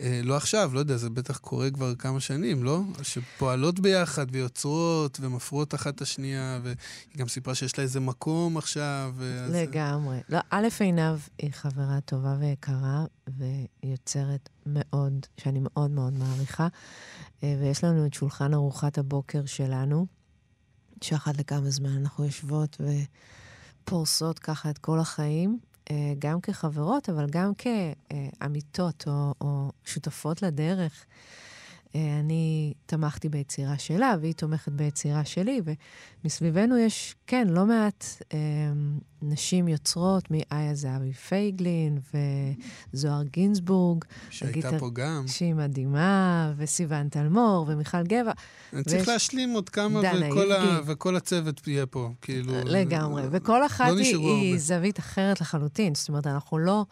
[0.00, 2.80] לא עכשיו, לא יודע, זה בטח קורה כבר כמה שנים, לא?
[3.02, 6.76] שפועלות ביחד ויוצרות ומפרות אחת את השנייה, והיא
[7.16, 9.14] גם סיפרה שיש לה איזה מקום עכשיו.
[9.16, 9.54] ואז...
[9.54, 10.18] לגמרי.
[10.28, 13.04] לא, א', עינב היא חברה טובה ויקרה,
[13.82, 16.68] ויוצרת מאוד, שאני מאוד מאוד מעריכה.
[17.42, 20.06] אה, ויש לנו את שולחן ארוחת הבוקר שלנו,
[21.02, 22.80] שאחת לכמה זמן אנחנו יושבות
[23.84, 25.75] ופורסות ככה את כל החיים, אה,
[26.18, 31.06] גם כחברות, אבל גם כעמיתות או, או שותפות לדרך.
[31.94, 35.60] אה, אני תמכתי ביצירה שלה, והיא תומכת ביצירה שלי,
[36.24, 38.38] ומסביבנו יש, כן, לא מעט אה,
[39.22, 41.98] נשים יוצרות, מאיה זהבי פייגלין
[42.92, 44.04] וזוהר גינזבורג.
[44.30, 44.78] שהייתה הגיטר...
[44.78, 45.24] פה גם.
[45.28, 48.32] שהיא מדהימה, וסיוון טלמור, ומיכל גבע.
[48.72, 49.08] אני צריך ויש...
[49.08, 50.80] להשלים עוד כמה, וכל, ה...
[50.86, 52.52] וכל הצוות יהיה פה, כאילו...
[52.64, 55.94] לגמרי, וכל אחת לא היא, היא זווית אחרת לחלוטין.
[55.94, 56.84] זאת אומרת, אנחנו לא...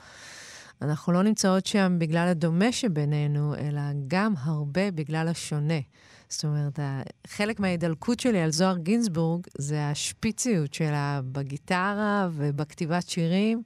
[0.83, 5.81] אנחנו לא נמצאות שם בגלל הדומה שבינינו, אלא גם הרבה בגלל השונה.
[6.29, 6.79] זאת אומרת,
[7.27, 13.63] חלק מההידלקות שלי על זוהר גינזבורג זה השפיציות שלה בגיטרה ובכתיבת שירים.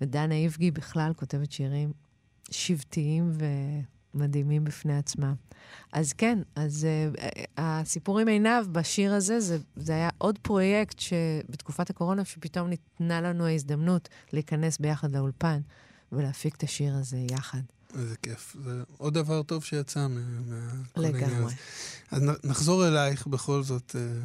[0.00, 1.92] ודנה איבגי בכלל כותבת שירים
[2.50, 3.32] שבטיים
[4.14, 5.34] ומדהימים בפני עצמם.
[5.92, 7.20] אז כן, אז uh,
[7.56, 13.46] הסיפור עם עינב בשיר הזה, זה, זה היה עוד פרויקט שבתקופת הקורונה, שפתאום ניתנה לנו
[13.46, 15.60] ההזדמנות להיכנס ביחד לאולפן.
[16.12, 17.60] ולהפיק את השיר הזה יחד.
[17.94, 18.56] איזה כיף.
[18.64, 21.34] זה עוד דבר טוב שיצא מהכל העניין הזה.
[21.34, 21.54] לגמרי.
[22.10, 24.20] אז נחזור אלייך בכל זאת, אה,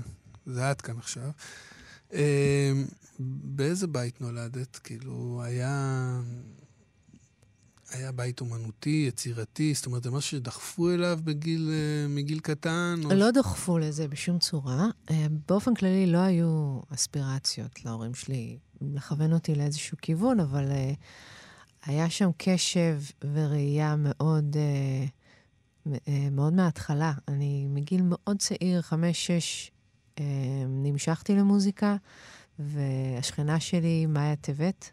[0.46, 1.30] זה את כאן עכשיו.
[2.14, 2.72] אה,
[3.20, 4.76] באיזה בית נולדת?
[4.84, 6.22] כאילו, היה...
[7.90, 13.02] היה בית אומנותי, יצירתי, זאת אומרת, זה משהו שדחפו אליו בגיל, אה, מגיל קטן?
[13.06, 13.10] או...
[13.10, 14.88] לא דחפו לזה בשום צורה.
[15.48, 20.66] באופן כללי לא היו אספירציות להורים שלי לכוון אותי לאיזשהו כיוון, אבל
[21.86, 23.02] היה שם קשב
[23.34, 25.06] וראייה מאוד, אה,
[26.08, 27.14] אה, מאוד מההתחלה.
[27.28, 29.72] אני מגיל מאוד צעיר, חמש-שש,
[30.20, 30.24] אה,
[30.68, 31.96] נמשכתי למוזיקה,
[32.60, 34.92] והשכנה שלי, מאיה טבת,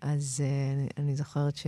[0.00, 0.42] אז
[0.98, 1.66] אני זוכרת ש...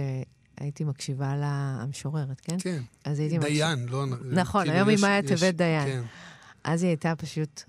[0.61, 2.57] הייתי מקשיבה לה, המשוררת, כן?
[2.59, 2.83] כן.
[3.05, 3.94] אז הייתי דיין, מקשיב...
[3.94, 4.07] לא...
[4.33, 5.87] נכון, כאילו היום היא מאיה טבת דיין.
[5.87, 6.03] כן.
[6.64, 7.62] אז היא הייתה פשוט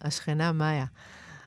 [0.00, 0.86] השכנה מאיה.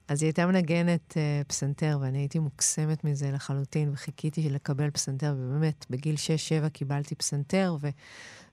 [0.09, 5.85] אז היא הייתה מנגנת uh, פסנתר, ואני הייתי מוקסמת מזה לחלוטין, וחיכיתי לקבל פסנתר, ובאמת,
[5.89, 6.15] בגיל
[6.65, 7.89] 6-7 קיבלתי פסנתר, ו...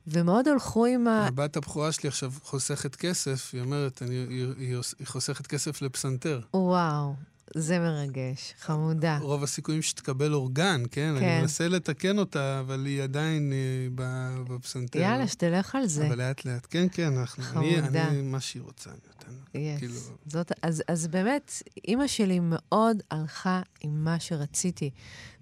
[0.07, 1.27] ומאוד הלכו עם ה...
[1.27, 6.41] הבת הבכורה שלי עכשיו חוסכת כסף, היא אומרת, אני, היא, היא, היא חוסכת כסף לפסנתר.
[6.55, 7.15] וואו,
[7.55, 9.19] זה מרגש, חמודה.
[9.21, 11.15] רוב הסיכויים שתקבל אורגן, כן?
[11.19, 11.25] כן.
[11.25, 14.05] אני מנסה לתקן אותה, אבל היא עדיין אה,
[14.45, 14.99] בפסנתר.
[14.99, 16.07] יאללה, שתלך על זה.
[16.07, 16.67] אבל לאט-לאט.
[16.71, 17.43] כן, כן, אנחנו...
[17.43, 17.89] חמודה.
[17.89, 19.33] אני, אני, מה שהיא רוצה, אני נותן.
[19.53, 19.79] Yes.
[19.79, 19.95] כאילו...
[20.27, 24.91] זאת, אז, אז באמת, אימא שלי מאוד הלכה עם מה שרציתי,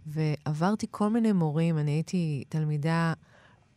[0.06, 1.78] ועברתי כל מיני מורים.
[1.78, 3.12] אני הייתי תלמידה...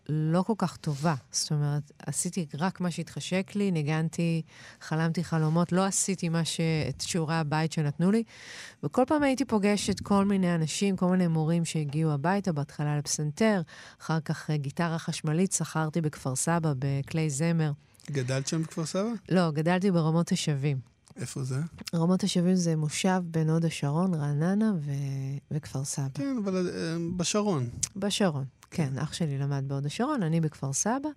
[0.10, 1.16] לא כל כך טובה.
[1.32, 4.42] זאת אומרת, עשיתי רק מה שהתחשק לי, ניגנתי,
[4.82, 6.60] חלמתי חלומות, לא עשיתי מה ש...
[6.90, 8.24] את שיעורי הבית שנתנו לי.
[8.84, 13.62] וכל פעם הייתי פוגשת כל מיני אנשים, כל מיני מורים שהגיעו הביתה, בהתחלה לפסנתר,
[14.02, 17.72] אחר כך אה, גיטרה חשמלית, שכרתי בכפר סבא, בכלי זמר.
[18.12, 19.10] גדלת שם בכפר סבא?
[19.30, 20.80] לא, גדלתי ברמות השבים.
[21.18, 21.60] איפה זה?
[21.96, 24.92] רמות השבים זה מושב בין הוד השרון, רעננה ו...
[25.52, 26.08] וכפר סבא.
[26.14, 27.70] כן, אבל uh, בשרון.
[27.96, 28.46] בשרון.
[28.72, 31.10] כן, אח שלי למד בהוד השרון, אני בכפר סבא,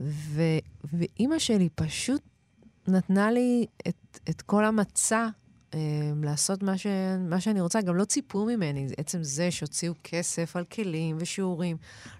[0.00, 0.58] ו-
[0.92, 2.22] ואימא שלי פשוט
[2.88, 5.28] נתנה לי את, את כל המצע
[5.74, 5.78] אה,
[6.22, 6.86] לעשות מה, ש-
[7.28, 7.80] מה שאני רוצה.
[7.80, 11.76] גם לא ציפו ממני, עצם זה שהוציאו כסף על כלים ושיעורים,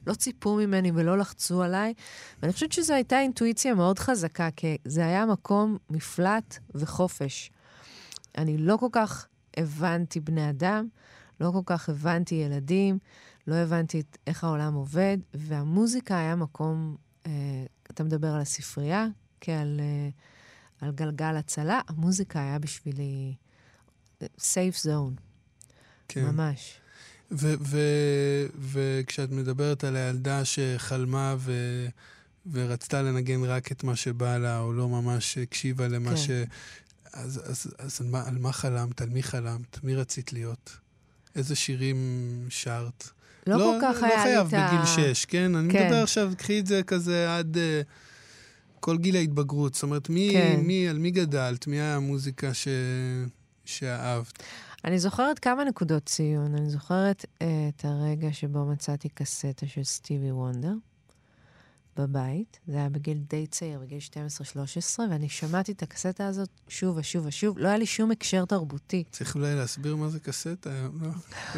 [0.06, 1.94] לא ציפו ממני ולא לחצו עליי.
[2.42, 7.50] ואני חושבת שזו הייתה אינטואיציה מאוד חזקה, כי זה היה מקום מפלט וחופש.
[8.38, 9.26] אני לא כל כך
[9.56, 10.88] הבנתי בני אדם,
[11.40, 12.98] לא כל כך הבנתי ילדים.
[13.46, 17.30] לא הבנתי איך העולם עובד, והמוזיקה היה מקום, אה,
[17.90, 19.06] אתה מדבר על הספרייה
[19.40, 20.08] כעל אה,
[20.80, 23.34] על גלגל הצלה, המוזיקה היה בשבילי
[24.22, 25.14] אה, זון.
[26.08, 26.24] כן.
[26.24, 26.78] ממש.
[28.58, 31.52] וכשאת מדברת על הילדה שחלמה ו...
[32.52, 36.16] ורצתה לנגן רק את מה שבא לה, או לא ממש הקשיבה למה כן.
[36.16, 36.30] ש...
[37.12, 39.00] אז, אז, אז על, מה, על מה חלמת?
[39.02, 39.84] על מי חלמת?
[39.84, 40.78] מי רצית להיות?
[41.34, 41.96] איזה שירים
[42.48, 43.10] שרת?
[43.46, 44.42] לא, לא כל כך לא היה לי את ה...
[44.42, 45.54] לא חייב בגיל שש, כן?
[45.54, 45.86] אני כן.
[45.86, 47.60] מדבר עכשיו, קחי את זה כזה עד uh,
[48.80, 49.74] כל גיל ההתבגרות.
[49.74, 50.60] זאת אומרת, מי, כן.
[50.64, 51.66] מי, על מי גדלת?
[51.66, 52.68] מי היה המוזיקה ש...
[53.64, 54.42] שאהבת?
[54.84, 56.54] אני זוכרת כמה נקודות ציון.
[56.54, 60.74] אני זוכרת uh, את הרגע שבו מצאתי קסטה של סטיבי וונדר.
[61.96, 63.98] בבית, זה היה בגיל די צעיר, בגיל
[64.96, 67.58] 12-13, ואני שמעתי את הקסטה הזאת שוב ושוב ושוב.
[67.58, 69.04] לא היה לי שום הקשר תרבותי.
[69.10, 71.10] צריך אולי להסביר מה זה קסטה היום, לא?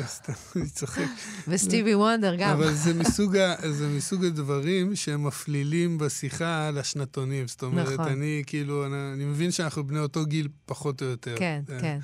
[0.07, 1.03] סתם, אני צוחק.
[1.49, 2.51] וסטיבי וונדר גם.
[2.51, 7.49] אבל זה מסוג, ה, זה מסוג הדברים שהם מפלילים בשיחה לשנתונים.
[7.49, 8.09] זאת אומרת, נכון.
[8.09, 11.35] אני כאילו, אני, אני מבין שאנחנו בני אותו גיל פחות או יותר.
[11.39, 11.99] כן, זה, כן.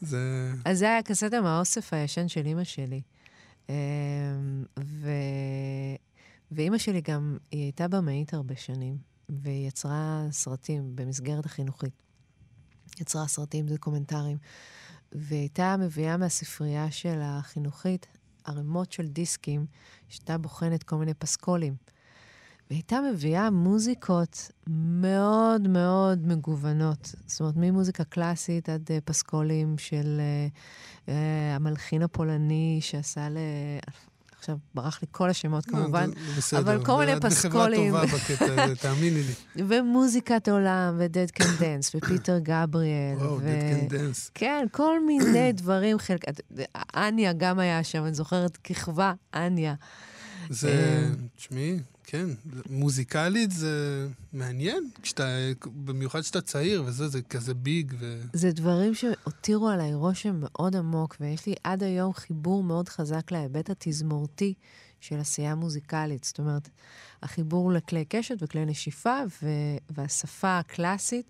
[0.00, 0.52] זה...
[0.64, 3.00] אז זה היה קסטה מהאוסף הישן של אימא שלי.
[3.68, 3.74] אמ,
[4.80, 5.10] ו...
[6.50, 11.92] ואימא שלי גם, היא הייתה במאית הרבה שנים, והיא יצרה סרטים במסגרת החינוכית.
[13.00, 14.38] יצרה סרטים דוקומנטריים,
[15.12, 18.06] והיא הייתה מביאה מהספרייה של החינוכית
[18.44, 19.66] ערימות של דיסקים,
[20.08, 21.74] שהייתה בוחנת כל מיני פסקולים.
[22.70, 27.14] והייתה מביאה מוזיקות מאוד מאוד מגוונות.
[27.26, 31.10] זאת אומרת, ממוזיקה קלאסית עד uh, פסקולים של uh, uh,
[31.56, 33.38] המלחין הפולני שעשה ל...
[34.40, 36.60] עכשיו, ברח לי כל השמות כמובן, לא, בסדר.
[36.60, 37.92] אבל כל מיני את בחברה פסקולים.
[37.92, 39.62] טובה בקטע הזה, תאמיני לי.
[39.68, 43.16] ומוזיקת עולם, ו-Dead Can Dance, ופיטר גבריאל.
[43.16, 43.40] וואו, ו...
[43.40, 44.30] Dead Can Dance.
[44.34, 45.98] כן, כל מיני דברים.
[45.98, 46.24] חלק...
[46.96, 49.74] אניה גם היה שם, אני זוכרת ככבה, אניה.
[50.50, 51.78] זה, תשמעי,
[52.10, 52.26] כן,
[52.70, 55.24] מוזיקלית זה מעניין, כשאתה,
[55.84, 57.92] במיוחד כשאתה צעיר וזה, זה כזה ביג.
[57.98, 58.22] ו...
[58.32, 63.70] זה דברים שהותירו עליי רושם מאוד עמוק, ויש לי עד היום חיבור מאוד חזק להיבט
[63.70, 64.54] התזמורתי
[65.00, 66.24] של עשייה מוזיקלית.
[66.24, 66.68] זאת אומרת,
[67.22, 71.26] החיבור לכלי קשת וכלי נשיפה ו- והשפה הקלאסית,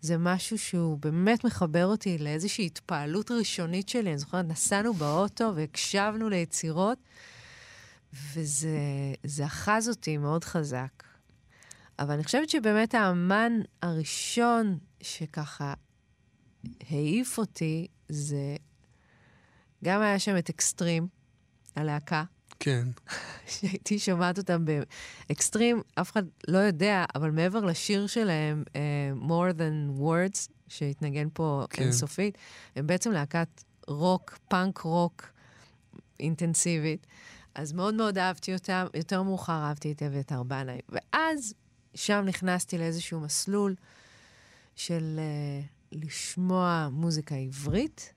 [0.00, 4.10] זה משהו שהוא באמת מחבר אותי לאיזושהי התפעלות ראשונית שלי.
[4.10, 6.98] אני זוכרת, נסענו באוטו והקשבנו ליצירות.
[8.12, 11.04] וזה אחז אותי מאוד חזק.
[11.98, 15.74] אבל אני חושבת שבאמת האמן הראשון שככה
[16.90, 18.56] העיף אותי, זה...
[19.84, 21.08] גם היה שם את אקסטרים,
[21.76, 22.24] הלהקה.
[22.60, 22.88] כן.
[23.52, 30.00] שהייתי שומעת אותם באקסטרים, אף אחד לא יודע, אבל מעבר לשיר שלהם, uh, More Than
[30.00, 31.82] Words, שהתנגן פה כן.
[31.82, 32.38] אינסופית,
[32.76, 35.26] הם בעצם להקת רוק, פאנק רוק
[36.20, 37.06] אינטנסיבית.
[37.58, 40.80] אז מאוד מאוד אהבתי אותם, יותר מאוחר אהבתי את אביתר בנאי.
[40.88, 41.54] ואז
[41.94, 43.74] שם נכנסתי לאיזשהו מסלול
[44.74, 48.12] של uh, לשמוע מוזיקה עברית,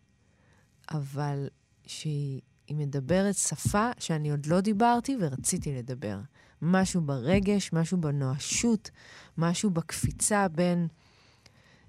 [0.92, 1.48] אבל
[1.88, 6.20] שהיא מדברת שפה שאני עוד לא דיברתי ורציתי לדבר.
[6.62, 8.90] משהו ברגש, משהו בנואשות,
[9.38, 10.88] משהו בקפיצה בין,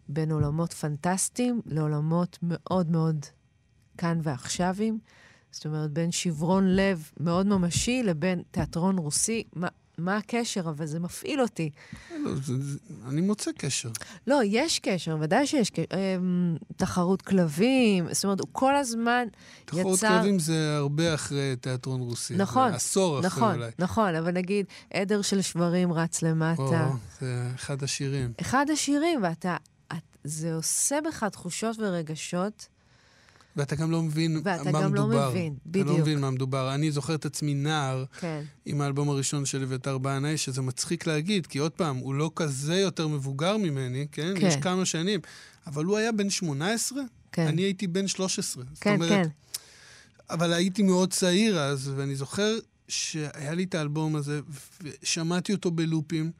[0.08, 3.26] בין עולמות פנטסטיים לעולמות מאוד מאוד
[3.98, 4.98] כאן ועכשווים.
[5.52, 9.44] זאת אומרת, בין שברון לב מאוד ממשי לבין תיאטרון רוסי.
[9.56, 10.60] מה, מה הקשר?
[10.60, 11.70] אבל זה מפעיל אותי.
[12.18, 13.90] לא, זה, זה, אני מוצא קשר.
[14.26, 15.84] לא, יש קשר, ודאי שיש קשר.
[15.92, 19.28] אמ, תחרות כלבים, זאת אומרת, הוא כל הזמן
[19.64, 20.06] תחרות יצר...
[20.06, 22.36] תחרות כלבים זה הרבה אחרי תיאטרון רוסי.
[22.36, 22.70] נכון.
[22.70, 23.70] זה עשור נכון, אחרי אולי.
[23.78, 26.62] נכון, אבל נגיד, עדר של שברים רץ למטה.
[26.62, 28.32] או, זה אחד השירים.
[28.40, 29.56] אחד השירים, ואתה...
[29.92, 32.68] את, זה עושה בך תחושות ורגשות.
[33.56, 35.24] ואתה גם לא מבין ואתה מה גם מדובר.
[35.24, 35.86] לא מבין, בדיוק.
[35.86, 36.74] אתה לא מבין מה מדובר.
[36.74, 38.42] אני זוכר את עצמי נער, כן.
[38.66, 42.76] עם האלבום הראשון של אביתר בנאי, שזה מצחיק להגיד, כי עוד פעם, הוא לא כזה
[42.76, 44.34] יותר מבוגר ממני, כן?
[44.40, 44.46] כן.
[44.46, 45.20] יש כמה שנים,
[45.66, 47.46] אבל הוא היה בן 18, כן.
[47.46, 48.64] אני הייתי בן 13.
[48.80, 49.28] כן, אומרת, כן.
[50.30, 54.40] אבל הייתי מאוד צעיר אז, ואני זוכר שהיה לי את האלבום הזה,
[54.82, 56.30] ושמעתי אותו בלופים,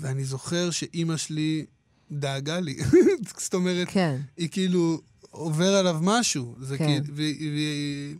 [0.00, 1.66] ואני זוכר שאימא שלי
[2.10, 2.76] דאגה לי.
[3.38, 4.20] זאת אומרת, כן.
[4.36, 6.56] היא כאילו עובר עליו משהו.
[6.60, 6.86] זה כן.
[7.02, 8.16] כאילו, והיא,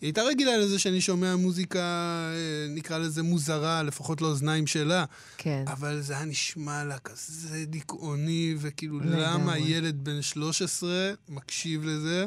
[0.00, 5.04] הייתה רגילה לזה שאני שומע מוזיקה, אה, נקרא לזה מוזרה, לפחות לאוזניים שלה.
[5.38, 5.64] כן.
[5.66, 9.22] אבל זה היה נשמע לה כזה דיכאוני, וכאילו, לגמרי.
[9.22, 12.26] למה ילד בן 13 מקשיב לזה?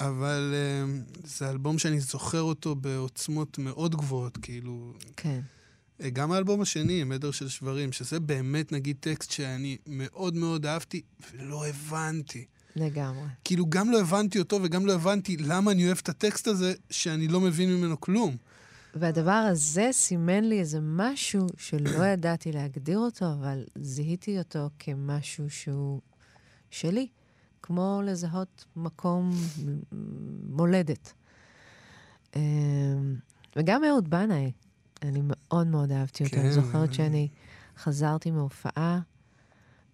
[0.00, 4.92] אבל uh, זה אלבום שאני זוכר אותו בעוצמות מאוד גבוהות, כאילו...
[5.16, 5.40] כן.
[6.02, 10.66] אה, גם האלבום השני, עם עדר של שברים, שזה באמת, נגיד, טקסט שאני מאוד מאוד
[10.66, 12.44] אהבתי, ולא הבנתי.
[12.78, 13.26] לגמרי.
[13.44, 17.28] כאילו, גם לא הבנתי אותו וגם לא הבנתי למה אני אוהב את הטקסט הזה, שאני
[17.28, 18.36] לא מבין ממנו כלום.
[18.94, 26.00] והדבר הזה סימן לי איזה משהו שלא ידעתי להגדיר אותו, אבל זיהיתי אותו כמשהו שהוא
[26.70, 27.06] שלי,
[27.62, 29.30] כמו לזהות מקום
[30.48, 31.12] מולדת.
[32.36, 32.40] אמ,
[33.56, 34.52] וגם אהוד בנאי,
[35.02, 36.36] אני מאוד מאוד אהבתי אותו.
[36.36, 36.42] כן.
[36.42, 37.28] אני זוכרת שאני
[37.78, 39.00] חזרתי מהופעה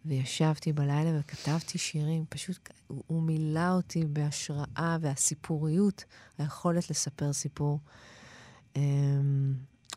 [0.06, 2.24] וישבתי בלילה וכתבתי שירים.
[2.28, 6.04] פשוט, הוא, מילא אותי בהשראה והסיפוריות,
[6.38, 7.80] היכולת לספר סיפור.
[8.76, 9.54] אמ,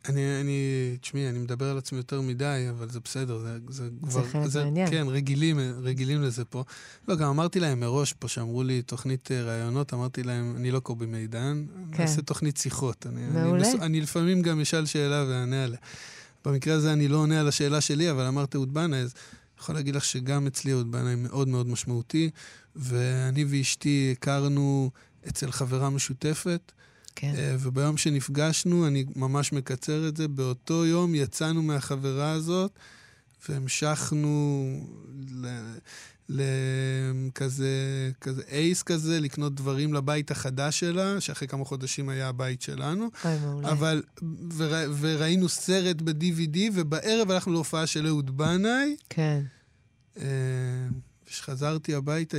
[0.10, 4.24] אני, אני, תשמעי, אני מדבר על עצמי יותר מדי, אבל זה בסדר, זה, זה כבר...
[4.24, 4.90] חלק מהעניין.
[4.90, 6.64] כן, רגילים, רגילים לזה פה.
[7.08, 10.80] לא, גם אמרתי להם מראש פה, שאמרו לי תוכנית אה, ראיונות, אמרתי להם, אני לא
[10.80, 11.96] קובי מידן, כן.
[11.96, 13.08] אני אעשה תוכנית שיחות.
[13.08, 13.72] אני, מעולה.
[13.72, 15.80] אני, אני לפעמים גם אשאל שאלה ואענה עליה.
[16.46, 19.14] במקרה הזה אני לא עונה על השאלה שלי, אבל אמרת אהוד בנאי, אז
[19.60, 22.30] יכול להגיד לך שגם אצלי אהוד בנאי מאוד מאוד משמעותי,
[22.76, 24.90] ואני ואשתי הכרנו
[25.28, 26.72] אצל חברה משותפת.
[27.16, 27.34] כן.
[27.38, 32.72] אה, וביום שנפגשנו, אני ממש מקצר את זה, באותו יום יצאנו מהחברה הזאת
[33.50, 34.80] והמשכנו
[36.30, 37.72] לכזה
[38.22, 43.10] כזה אייס כזה, לקנות דברים לבית החדש שלה, שאחרי כמה חודשים היה הבית שלנו.
[43.26, 43.72] אוי, מעולה.
[43.72, 44.04] אבל,
[44.58, 48.96] ורא, וראינו סרט ב-DVD, ובערב הלכנו להופעה של אהוד בנאי.
[49.10, 49.42] כן.
[50.18, 50.24] אה,
[51.26, 52.38] כשחזרתי הביתה,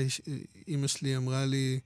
[0.69, 1.81] אימא שלי אמרה לי,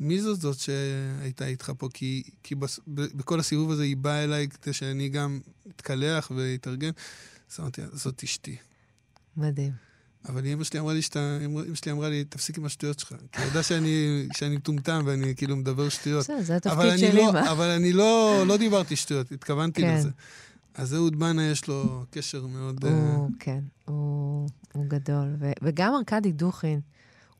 [0.00, 1.88] מי זאת זאת שהייתה איתך פה?
[1.94, 6.90] כי, כי בס, ב, בכל הסיבוב הזה היא באה אליי כדי שאני גם אתקלח ואתארגן.
[7.52, 8.56] אז אמרתי, זאת אשתי.
[9.36, 9.72] מדהים.
[10.28, 13.14] אבל אמא שלי אמרה לי, שאתה, אמא שלי אמרה לי, תפסיק עם השטויות שלך.
[13.32, 16.24] כי היא ידעה שאני, מטומטם ואני כאילו מדבר שטויות.
[16.24, 17.52] בסדר, זה התפקיד של לא, אימא.
[17.52, 19.96] אבל אני לא, לא דיברתי שטויות, התכוונתי כן.
[19.96, 20.10] לזה.
[20.74, 22.84] אז אהוד בנאי יש לו קשר מאוד...
[22.84, 25.34] הוא, כן, הוא, הוא גדול.
[25.38, 26.80] ו, וגם ארכדי דוכין,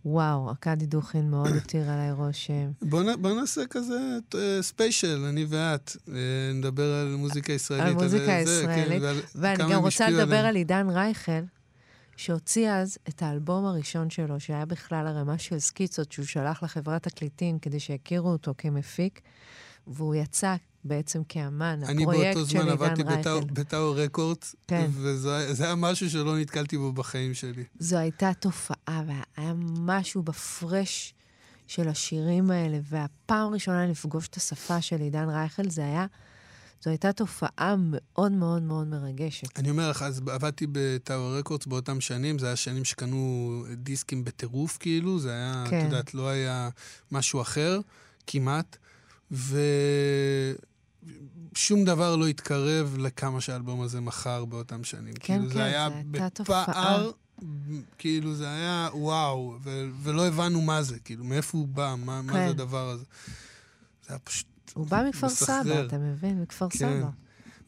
[0.09, 2.71] וואו, ארכדי דוכין מאוד הותיר עליי רושם.
[2.83, 5.97] בוא, נ, בוא נעשה כזה אה, ספיישל, אני ואת.
[6.09, 6.15] אה,
[6.55, 7.95] נדבר על מוזיקה ישראלית.
[7.95, 10.47] מוזיקה זה, הישראלית, כן, ועל ואני גם רוצה לדבר עליהם.
[10.47, 11.43] על עידן רייכל,
[12.17, 17.59] שהוציא אז את האלבום הראשון שלו, שהיה בכלל ערימה של סקיצות שהוא שלח לחברת תקליטים
[17.59, 19.21] כדי שיכירו אותו כמפיק,
[19.87, 23.21] והוא יצא בעצם כאמן, אני הפרויקט באותו של זמן עידן עבדתי רייכל.
[23.21, 24.87] בטאו- בטאו רקורדס, כן.
[24.93, 27.65] וזה זה היה משהו שלא נתקלתי בו בחיים שלי.
[27.79, 31.15] זו הייתה תופעה, והיה משהו בפרש
[31.67, 36.07] של השירים האלה, והפעם הראשונה לפגוש את השפה של עידן רייכל, זה היה,
[36.83, 39.59] זו הייתה תופעה מאוד מאוד מאוד מרגשת.
[39.59, 44.77] אני אומר לך, אז עבדתי בטאו רקורדס באותם שנים, זה היה שנים שקנו דיסקים בטירוף,
[44.81, 45.79] כאילו, זה היה, כן.
[45.81, 46.69] את יודעת, לא היה
[47.13, 47.81] משהו אחר,
[48.27, 48.77] כמעט,
[51.55, 55.15] ושום דבר לא התקרב לכמה שהאלבום הזה מכר באותם שנים.
[55.15, 55.89] כן, כאילו, כן, זה היה.
[56.11, 57.11] בפער,
[57.99, 62.33] כאילו, זה היה וואו, ו- ולא הבנו מה זה, כאילו, מאיפה הוא בא, מה, מה
[62.33, 62.39] כן.
[62.45, 63.05] זה הדבר הזה.
[64.07, 65.87] זה היה פשוט הוא בא מכפר סבא.
[65.87, 66.43] אתה מבין?
[66.43, 66.79] מכפר כן.
[66.79, 67.11] סבא.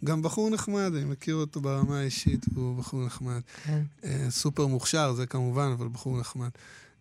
[0.04, 3.40] גם בחור נחמד, אני מכיר אותו ברמה האישית, הוא בחור נחמד.
[3.64, 3.82] כן.
[4.04, 6.48] אה, סופר מוכשר, זה כמובן, אבל בחור נחמד.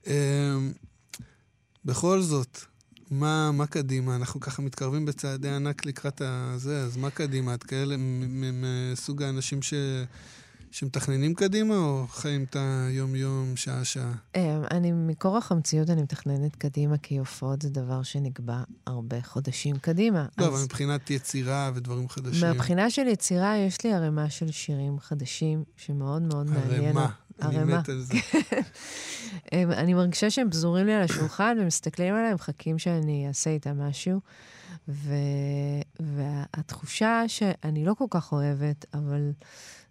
[0.07, 0.57] אה,
[1.85, 2.59] בכל זאת,
[3.11, 4.15] מה, מה קדימה?
[4.15, 7.53] אנחנו ככה מתקרבים בצעדי ענק לקראת הזה, אז מה קדימה?
[7.53, 7.95] את כאלה
[8.53, 9.73] מסוג האנשים ש...
[10.71, 12.55] שמתכננים קדימה, או חיים את
[12.89, 14.13] היום-יום, שעה-שעה?
[14.35, 20.25] אה, אני, מכורח המציאות אני מתכננת קדימה, כי הופעות זה דבר שנקבע הרבה חודשים קדימה.
[20.37, 22.47] לא, אז אבל מבחינת יצירה ודברים חדשים.
[22.47, 26.83] מהבחינה של יצירה, יש לי ערימה של שירים חדשים, שמאוד מאוד מעניין.
[26.83, 27.09] ערימה.
[27.41, 27.63] אני.
[27.63, 28.13] מת על זה.
[29.81, 34.19] אני מרגישה שהם פזורים לי על השולחן ומסתכלים עליהם, מחכים שאני אעשה איתם משהו.
[34.89, 35.13] ו...
[35.99, 39.31] והתחושה שאני לא כל כך אוהבת, אבל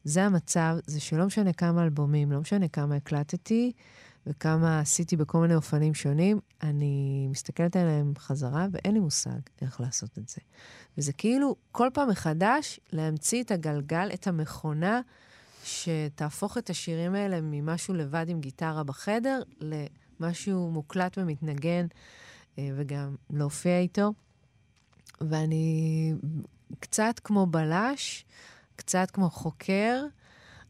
[0.05, 3.73] זה המצב, זה שלא משנה כמה אלבומים, לא משנה כמה הקלטתי
[4.27, 10.19] וכמה עשיתי בכל מיני אופנים שונים, אני מסתכלת עליהם חזרה ואין לי מושג איך לעשות
[10.19, 10.41] את זה.
[10.99, 15.01] וזה כאילו כל פעם מחדש להמציא את הגלגל, את המכונה
[15.69, 21.87] שתהפוך את השירים האלה ממשהו לבד עם גיטרה בחדר למשהו מוקלט ומתנגן
[22.59, 24.13] אה, וגם להופיע איתו.
[25.21, 26.13] ואני
[26.81, 28.25] קצת כמו בלש,
[28.77, 30.05] קצת כמו חוקר.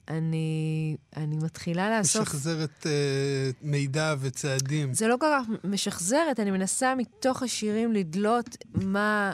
[0.08, 2.22] אני, אני מתחילה לאסוף...
[2.22, 4.94] משחזרת אה, מידע וצעדים.
[4.94, 9.32] זה לא כל כך משחזרת, אני מנסה מתוך השירים לדלות מה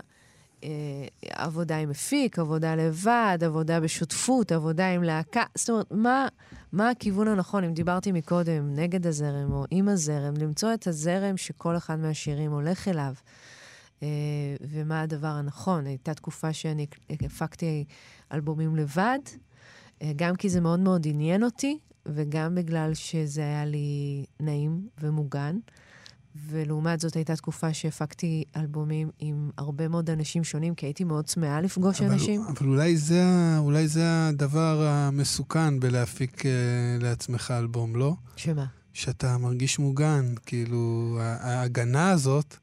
[1.28, 5.42] עבודה עם מפיק, עבודה לבד, עבודה בשותפות, עבודה עם להקה.
[5.54, 6.28] זאת אומרת, מה,
[6.72, 11.76] מה הכיוון הנכון, אם דיברתי מקודם, נגד הזרם או עם הזרם, למצוא את הזרם שכל
[11.76, 13.14] אחד מהשירים הולך אליו.
[14.02, 14.08] אה,
[14.60, 15.86] ומה הדבר הנכון.
[15.86, 16.86] הייתה תקופה שאני
[17.24, 17.84] הפקתי
[18.32, 19.18] אלבומים לבד,
[20.02, 25.58] אה, גם כי זה מאוד מאוד עניין אותי, וגם בגלל שזה היה לי נעים ומוגן.
[26.48, 31.60] ולעומת זאת הייתה תקופה שהפקתי אלבומים עם הרבה מאוד אנשים שונים, כי הייתי מאוד צמאה
[31.60, 32.42] לפגוש אבל, אנשים.
[32.42, 33.22] אבל אולי זה,
[33.58, 36.50] אולי זה הדבר המסוכן בלהפיק אה,
[37.00, 38.14] לעצמך אלבום, לא?
[38.36, 38.66] שמה?
[38.92, 40.34] שאתה מרגיש מוגן.
[40.46, 42.56] כאילו, ההגנה הזאת,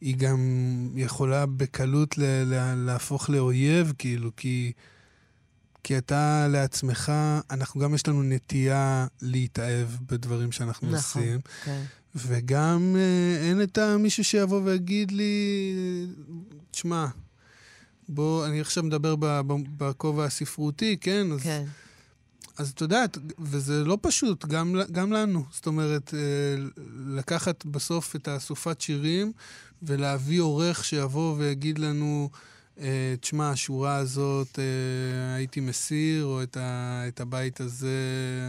[0.00, 0.38] היא גם
[0.94, 4.72] יכולה בקלות ל- ל- להפוך לאויב, כאילו, כי,
[5.82, 7.12] כי אתה לעצמך,
[7.50, 11.40] אנחנו גם יש לנו נטייה להתאהב בדברים שאנחנו נכון, עושים.
[11.64, 11.82] כן.
[12.16, 15.74] וגם אה, אין את מישהו שיבוא ויגיד לי,
[16.70, 17.06] תשמע,
[18.08, 19.14] בוא, אני עכשיו מדבר
[19.76, 21.32] בכובע הספרותי, כן?
[21.32, 21.64] אז, כן.
[22.58, 25.44] אז את יודעת, וזה לא פשוט, גם, גם לנו.
[25.50, 26.64] זאת אומרת, אה,
[27.06, 29.32] לקחת בסוף את האסופת שירים
[29.82, 32.30] ולהביא עורך שיבוא ויגיד לנו,
[33.20, 37.98] תשמע, השורה הזאת אה, הייתי מסיר, או את, ה, את הבית הזה,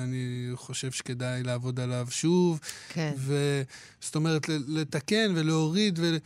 [0.04, 2.60] אני חושב שכדאי לעבוד עליו שוב.
[2.90, 3.14] כן.
[3.18, 3.62] ו,
[4.02, 6.18] זאת אומרת, לתקן ולהוריד, ו,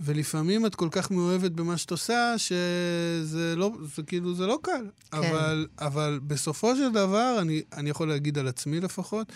[0.00, 4.86] ולפעמים את כל כך מאוהבת במה שאת עושה, שזה לא, זה כאילו, זה לא קל.
[5.10, 5.18] כן.
[5.18, 9.32] אבל, אבל בסופו של דבר, אני, אני יכול להגיד על עצמי לפחות,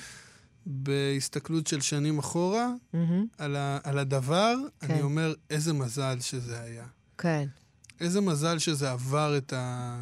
[0.67, 3.27] בהסתכלות של שנים אחורה, מהמם.
[3.39, 4.93] על, ה, על הדבר, כן.
[4.93, 6.85] אני אומר, איזה מזל שזה היה.
[7.19, 7.47] כן.
[8.01, 9.97] איזה מזל שזה עבר את ה...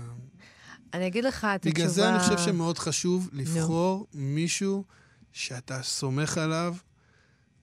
[0.95, 1.75] אני אגיד לך את התשובה...
[1.75, 4.85] בגלל זה אני חושב שמאוד חשוב לבחור מישהו
[5.33, 6.75] שאתה סומך עליו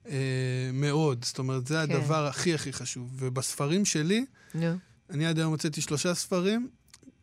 [0.07, 1.25] אה, מאוד.
[1.25, 1.95] זאת אומרת, זה כן.
[1.95, 3.09] הדבר הכי הכי חשוב.
[3.15, 4.25] ובספרים שלי,
[4.55, 4.75] נו,
[5.09, 6.69] אני עד היום הוצאתי שלושה ספרים.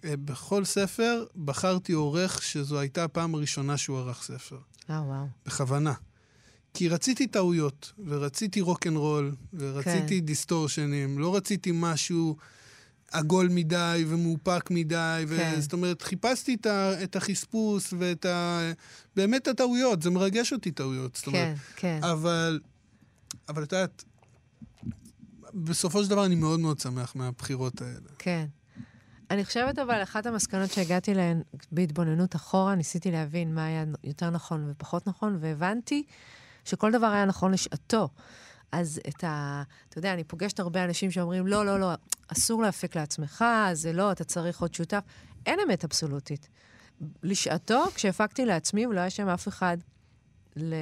[0.04, 4.58] אה, בכל ספר בחרתי עורך שזו הייתה הפעם הראשונה שהוא ערך ספר.
[4.90, 5.26] אה, וואו.
[5.46, 5.94] בכוונה.
[6.74, 10.26] כי רציתי טעויות, ורציתי רוקנרול, ורציתי כן.
[10.26, 12.36] דיסטורשנים, לא רציתי משהו
[13.12, 15.54] עגול מדי ומאופק מדי, כן.
[15.56, 15.60] ו...
[15.60, 17.02] זאת אומרת, חיפשתי את, ה...
[17.04, 18.60] את החספוס ואת ה...
[19.16, 21.16] באמת הטעויות, זה מרגש אותי טעויות.
[21.16, 22.04] זאת אומרת, כן, כן.
[22.04, 22.60] אבל,
[23.48, 24.04] אבל את יודעת,
[25.54, 28.08] בסופו של דבר אני מאוד מאוד שמח מהבחירות האלה.
[28.18, 28.46] כן.
[29.30, 31.42] אני חושבת אבל, אחת המסקנות שהגעתי להן
[31.72, 36.02] בהתבוננות אחורה, ניסיתי להבין מה היה יותר נכון ופחות נכון, והבנתי
[36.64, 38.08] שכל דבר היה נכון לשעתו.
[38.72, 39.62] אז את ה...
[39.88, 41.92] אתה יודע, אני פוגשת הרבה אנשים שאומרים, לא, לא, לא,
[42.28, 45.00] אסור להפיק לעצמך, זה לא, אתה צריך עוד שותף.
[45.46, 46.48] אין אמת אבסולוטית.
[47.22, 49.76] לשעתו, כשהפקתי לעצמי, ולא היה שם אף אחד
[50.56, 50.74] ל-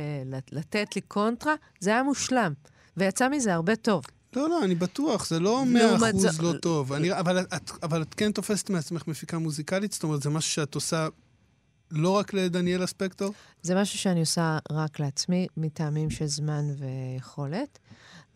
[0.53, 2.53] לתת לי קונטרה, זה היה מושלם.
[2.97, 4.05] ויצא מזה הרבה טוב.
[4.37, 6.93] לא, לא, אני בטוח, זה לא מאה לעומת אחוז זו- לא טוב.
[6.93, 9.93] אני, אבל, את, אבל את כן תופסת מעצמך מפיקה מוזיקלית?
[9.93, 11.09] זאת אומרת, זה משהו שאת עושה
[11.91, 13.33] לא רק לדניאלה ספקטור?
[13.63, 17.79] זה משהו שאני עושה רק לעצמי, מטעמים של זמן ויכולת.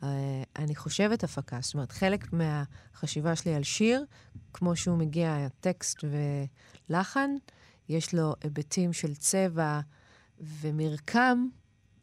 [0.02, 4.04] אה, אני חושבת הפקה, זאת אומרת, חלק מהחשיבה שלי על שיר,
[4.52, 6.04] כמו שהוא מגיע, טקסט
[6.90, 7.30] ולחן,
[7.88, 9.80] יש לו היבטים של צבע
[10.40, 11.48] ומרקם,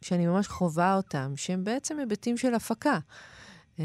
[0.02, 2.98] שאני ממש חווה אותם, שהם בעצם היבטים של הפקה.
[3.78, 3.84] אה,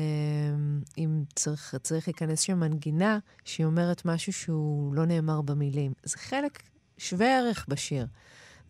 [0.97, 5.93] אם צריך, צריך להיכנס שם מנגינה שהיא אומרת משהו שהוא לא נאמר במילים.
[6.03, 6.63] זה חלק
[7.03, 8.05] שווה ערך בשיר.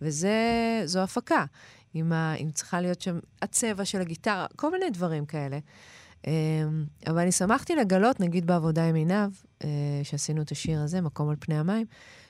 [0.02, 1.46] וזו הפקה.
[1.96, 5.60] אם, ה, אם צריכה להיות שם הצבע של הגיטרה, כל מיני דברים כאלה.
[6.22, 6.26] Um,
[7.08, 9.66] אבל אני שמחתי לגלות, נגיד בעבודה עם עינב, uh,
[10.04, 11.86] שעשינו את השיר הזה, מקום על פני המים,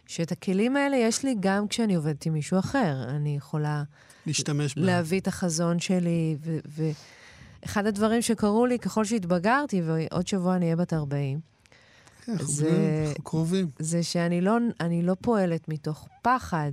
[0.08, 3.04] שאת הכלים האלה יש לי גם כשאני עובדת עם מישהו אחר.
[3.10, 3.84] אני יכולה
[4.26, 4.86] להשתמש בהם.
[4.86, 6.38] להביא את החזון שלי,
[7.64, 11.40] ואחד הדברים שקרו לי ככל שהתבגרתי, ועוד שבוע אני אהיה בת 40,
[12.26, 13.68] כן, זה- אנחנו קרובים.
[13.80, 14.58] זה שאני לא,
[15.04, 16.72] לא פועלת מתוך פחד.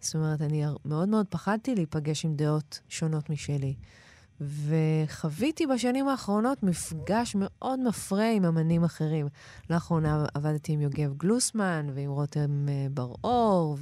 [0.00, 3.74] זאת אומרת, אני מאוד מאוד פחדתי להיפגש עם דעות שונות משלי.
[4.40, 9.28] וחוויתי בשנים האחרונות מפגש מאוד מפרה עם אמנים אחרים.
[9.70, 13.76] לאחרונה עבדתי עם יוגב גלוסמן ועם רותם אה, בר-אור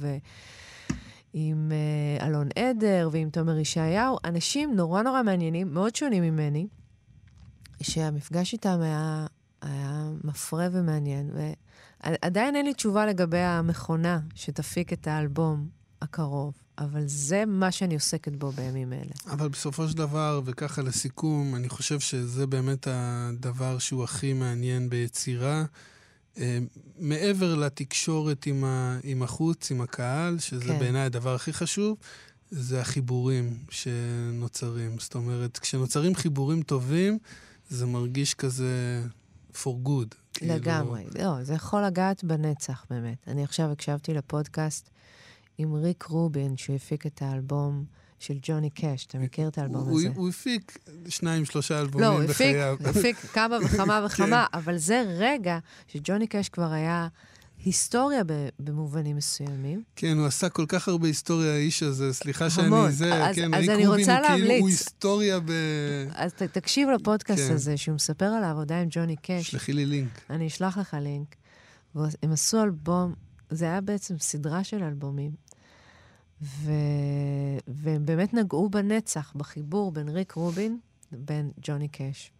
[1.33, 4.17] ועם אה, אלון עדר ועם תומר ישעיהו.
[4.25, 6.67] אנשים נורא נורא מעניינים, מאוד שונים ממני,
[7.81, 9.25] שהמפגש איתם היה,
[9.61, 11.31] היה מפרה ומעניין.
[11.33, 15.67] ועדיין אין לי תשובה לגבי המכונה שתפיק את האלבום
[16.01, 19.11] הקרוב, אבל זה מה שאני עוסקת בו בימים אלה.
[19.31, 25.65] אבל בסופו של דבר, וככה לסיכום, אני חושב שזה באמת הדבר שהוא הכי מעניין ביצירה.
[26.37, 26.59] אה,
[26.99, 30.79] מעבר לתקשורת עם, ה, עם החוץ, עם הקהל, שזה כן.
[30.79, 31.97] בעיניי הדבר הכי חשוב,
[32.51, 34.99] זה החיבורים שנוצרים.
[34.99, 37.17] זאת אומרת, כשנוצרים חיבורים טובים,
[37.69, 39.03] זה מרגיש כזה
[39.63, 40.15] for good.
[40.33, 41.03] כאילו- לגמרי.
[41.19, 43.17] לא, זה יכול לגעת בנצח, באמת.
[43.27, 44.89] אני עכשיו הקשבתי לפודקאסט
[45.57, 47.85] עם ריק רובין, שהוא הפיק את האלבום
[48.19, 49.05] של ג'וני קאש.
[49.05, 50.09] אתה מכיר את האלבום הוא, הזה?
[50.15, 50.77] הוא הפיק
[51.09, 52.77] שניים, שלושה אלבומים לא, הוא הפיק, בחייו.
[52.85, 57.07] הפיק כמה וכמה וכמה, אבל זה רגע שג'וני קאש כבר היה
[57.65, 58.21] היסטוריה
[58.59, 59.83] במובנים מסוימים.
[59.95, 62.81] כן, הוא עשה כל כך הרבה היסטוריה, האיש הזה, סליחה המון.
[62.85, 64.61] שאני זה, אז- כן, אז אני רוצה כאילו, להמליץ.
[64.61, 65.51] הוא היסטוריה ב...
[66.15, 67.53] אז ת, תקשיב לפודקאסט כן.
[67.53, 69.51] הזה, שהוא מספר על העבודה עם ג'וני קאש.
[69.51, 70.21] שלחי לי לינק.
[70.29, 71.35] אני אשלח לך לינק.
[71.95, 73.13] והם עשו אלבום,
[73.49, 75.31] זה היה בעצם סדרה של אלבומים,
[76.41, 76.71] ו...
[77.67, 80.77] והם באמת נגעו בנצח, בחיבור בין ריק רובין
[81.11, 82.31] לבין ג'וני קאש.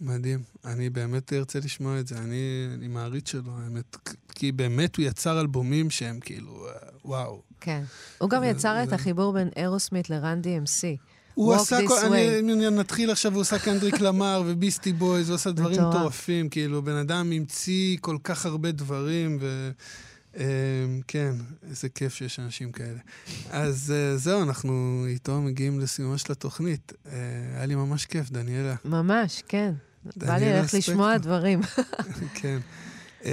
[0.00, 0.42] מדהים.
[0.64, 2.18] אני באמת ארצה לשמוע את זה.
[2.18, 2.36] אני,
[2.74, 3.96] אני מעריץ שלו, האמת.
[4.34, 6.72] כי באמת הוא יצר אלבומים שהם כאילו, אה,
[7.04, 7.42] וואו.
[7.60, 7.82] כן.
[8.18, 10.96] הוא גם זה- יצר את זה- החיבור בין אירוסמית לרנדי אמסי.
[11.34, 11.98] הוא עשה, כל.
[12.06, 15.80] אני, אני נתחיל עכשיו, הוא עשה קנדריק למר וביסטי בויז, הוא עשה דברים.
[15.88, 19.70] מטורפים, כאילו, בן אדם המציא כל כך הרבה דברים, ו...
[20.36, 20.44] אה,
[21.08, 21.34] כן,
[21.70, 22.98] איזה כיף שיש אנשים כאלה.
[23.50, 26.92] אז אה, זהו, אנחנו איתו מגיעים לסיומה של התוכנית.
[27.06, 27.12] אה,
[27.56, 28.74] היה לי ממש כיף, דניאלה.
[28.84, 29.72] ממש, כן.
[30.16, 31.60] בא לי ללכת לשמוע דברים.
[32.40, 32.58] כן.
[33.24, 33.30] אמ,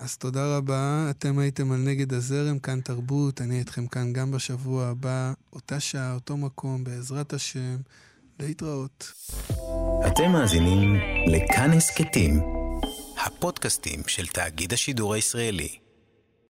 [0.00, 4.86] אז תודה רבה, אתם הייתם על נגד הזרם, כאן תרבות, אני אתכם כאן גם בשבוע
[4.86, 7.76] הבא, אותה שעה, אותו מקום, בעזרת השם,
[8.40, 9.12] להתראות.
[10.06, 10.96] אתם מאזינים
[11.26, 12.40] לכאן הסכתים,
[13.26, 15.83] הפודקאסטים של תאגיד השידור הישראלי.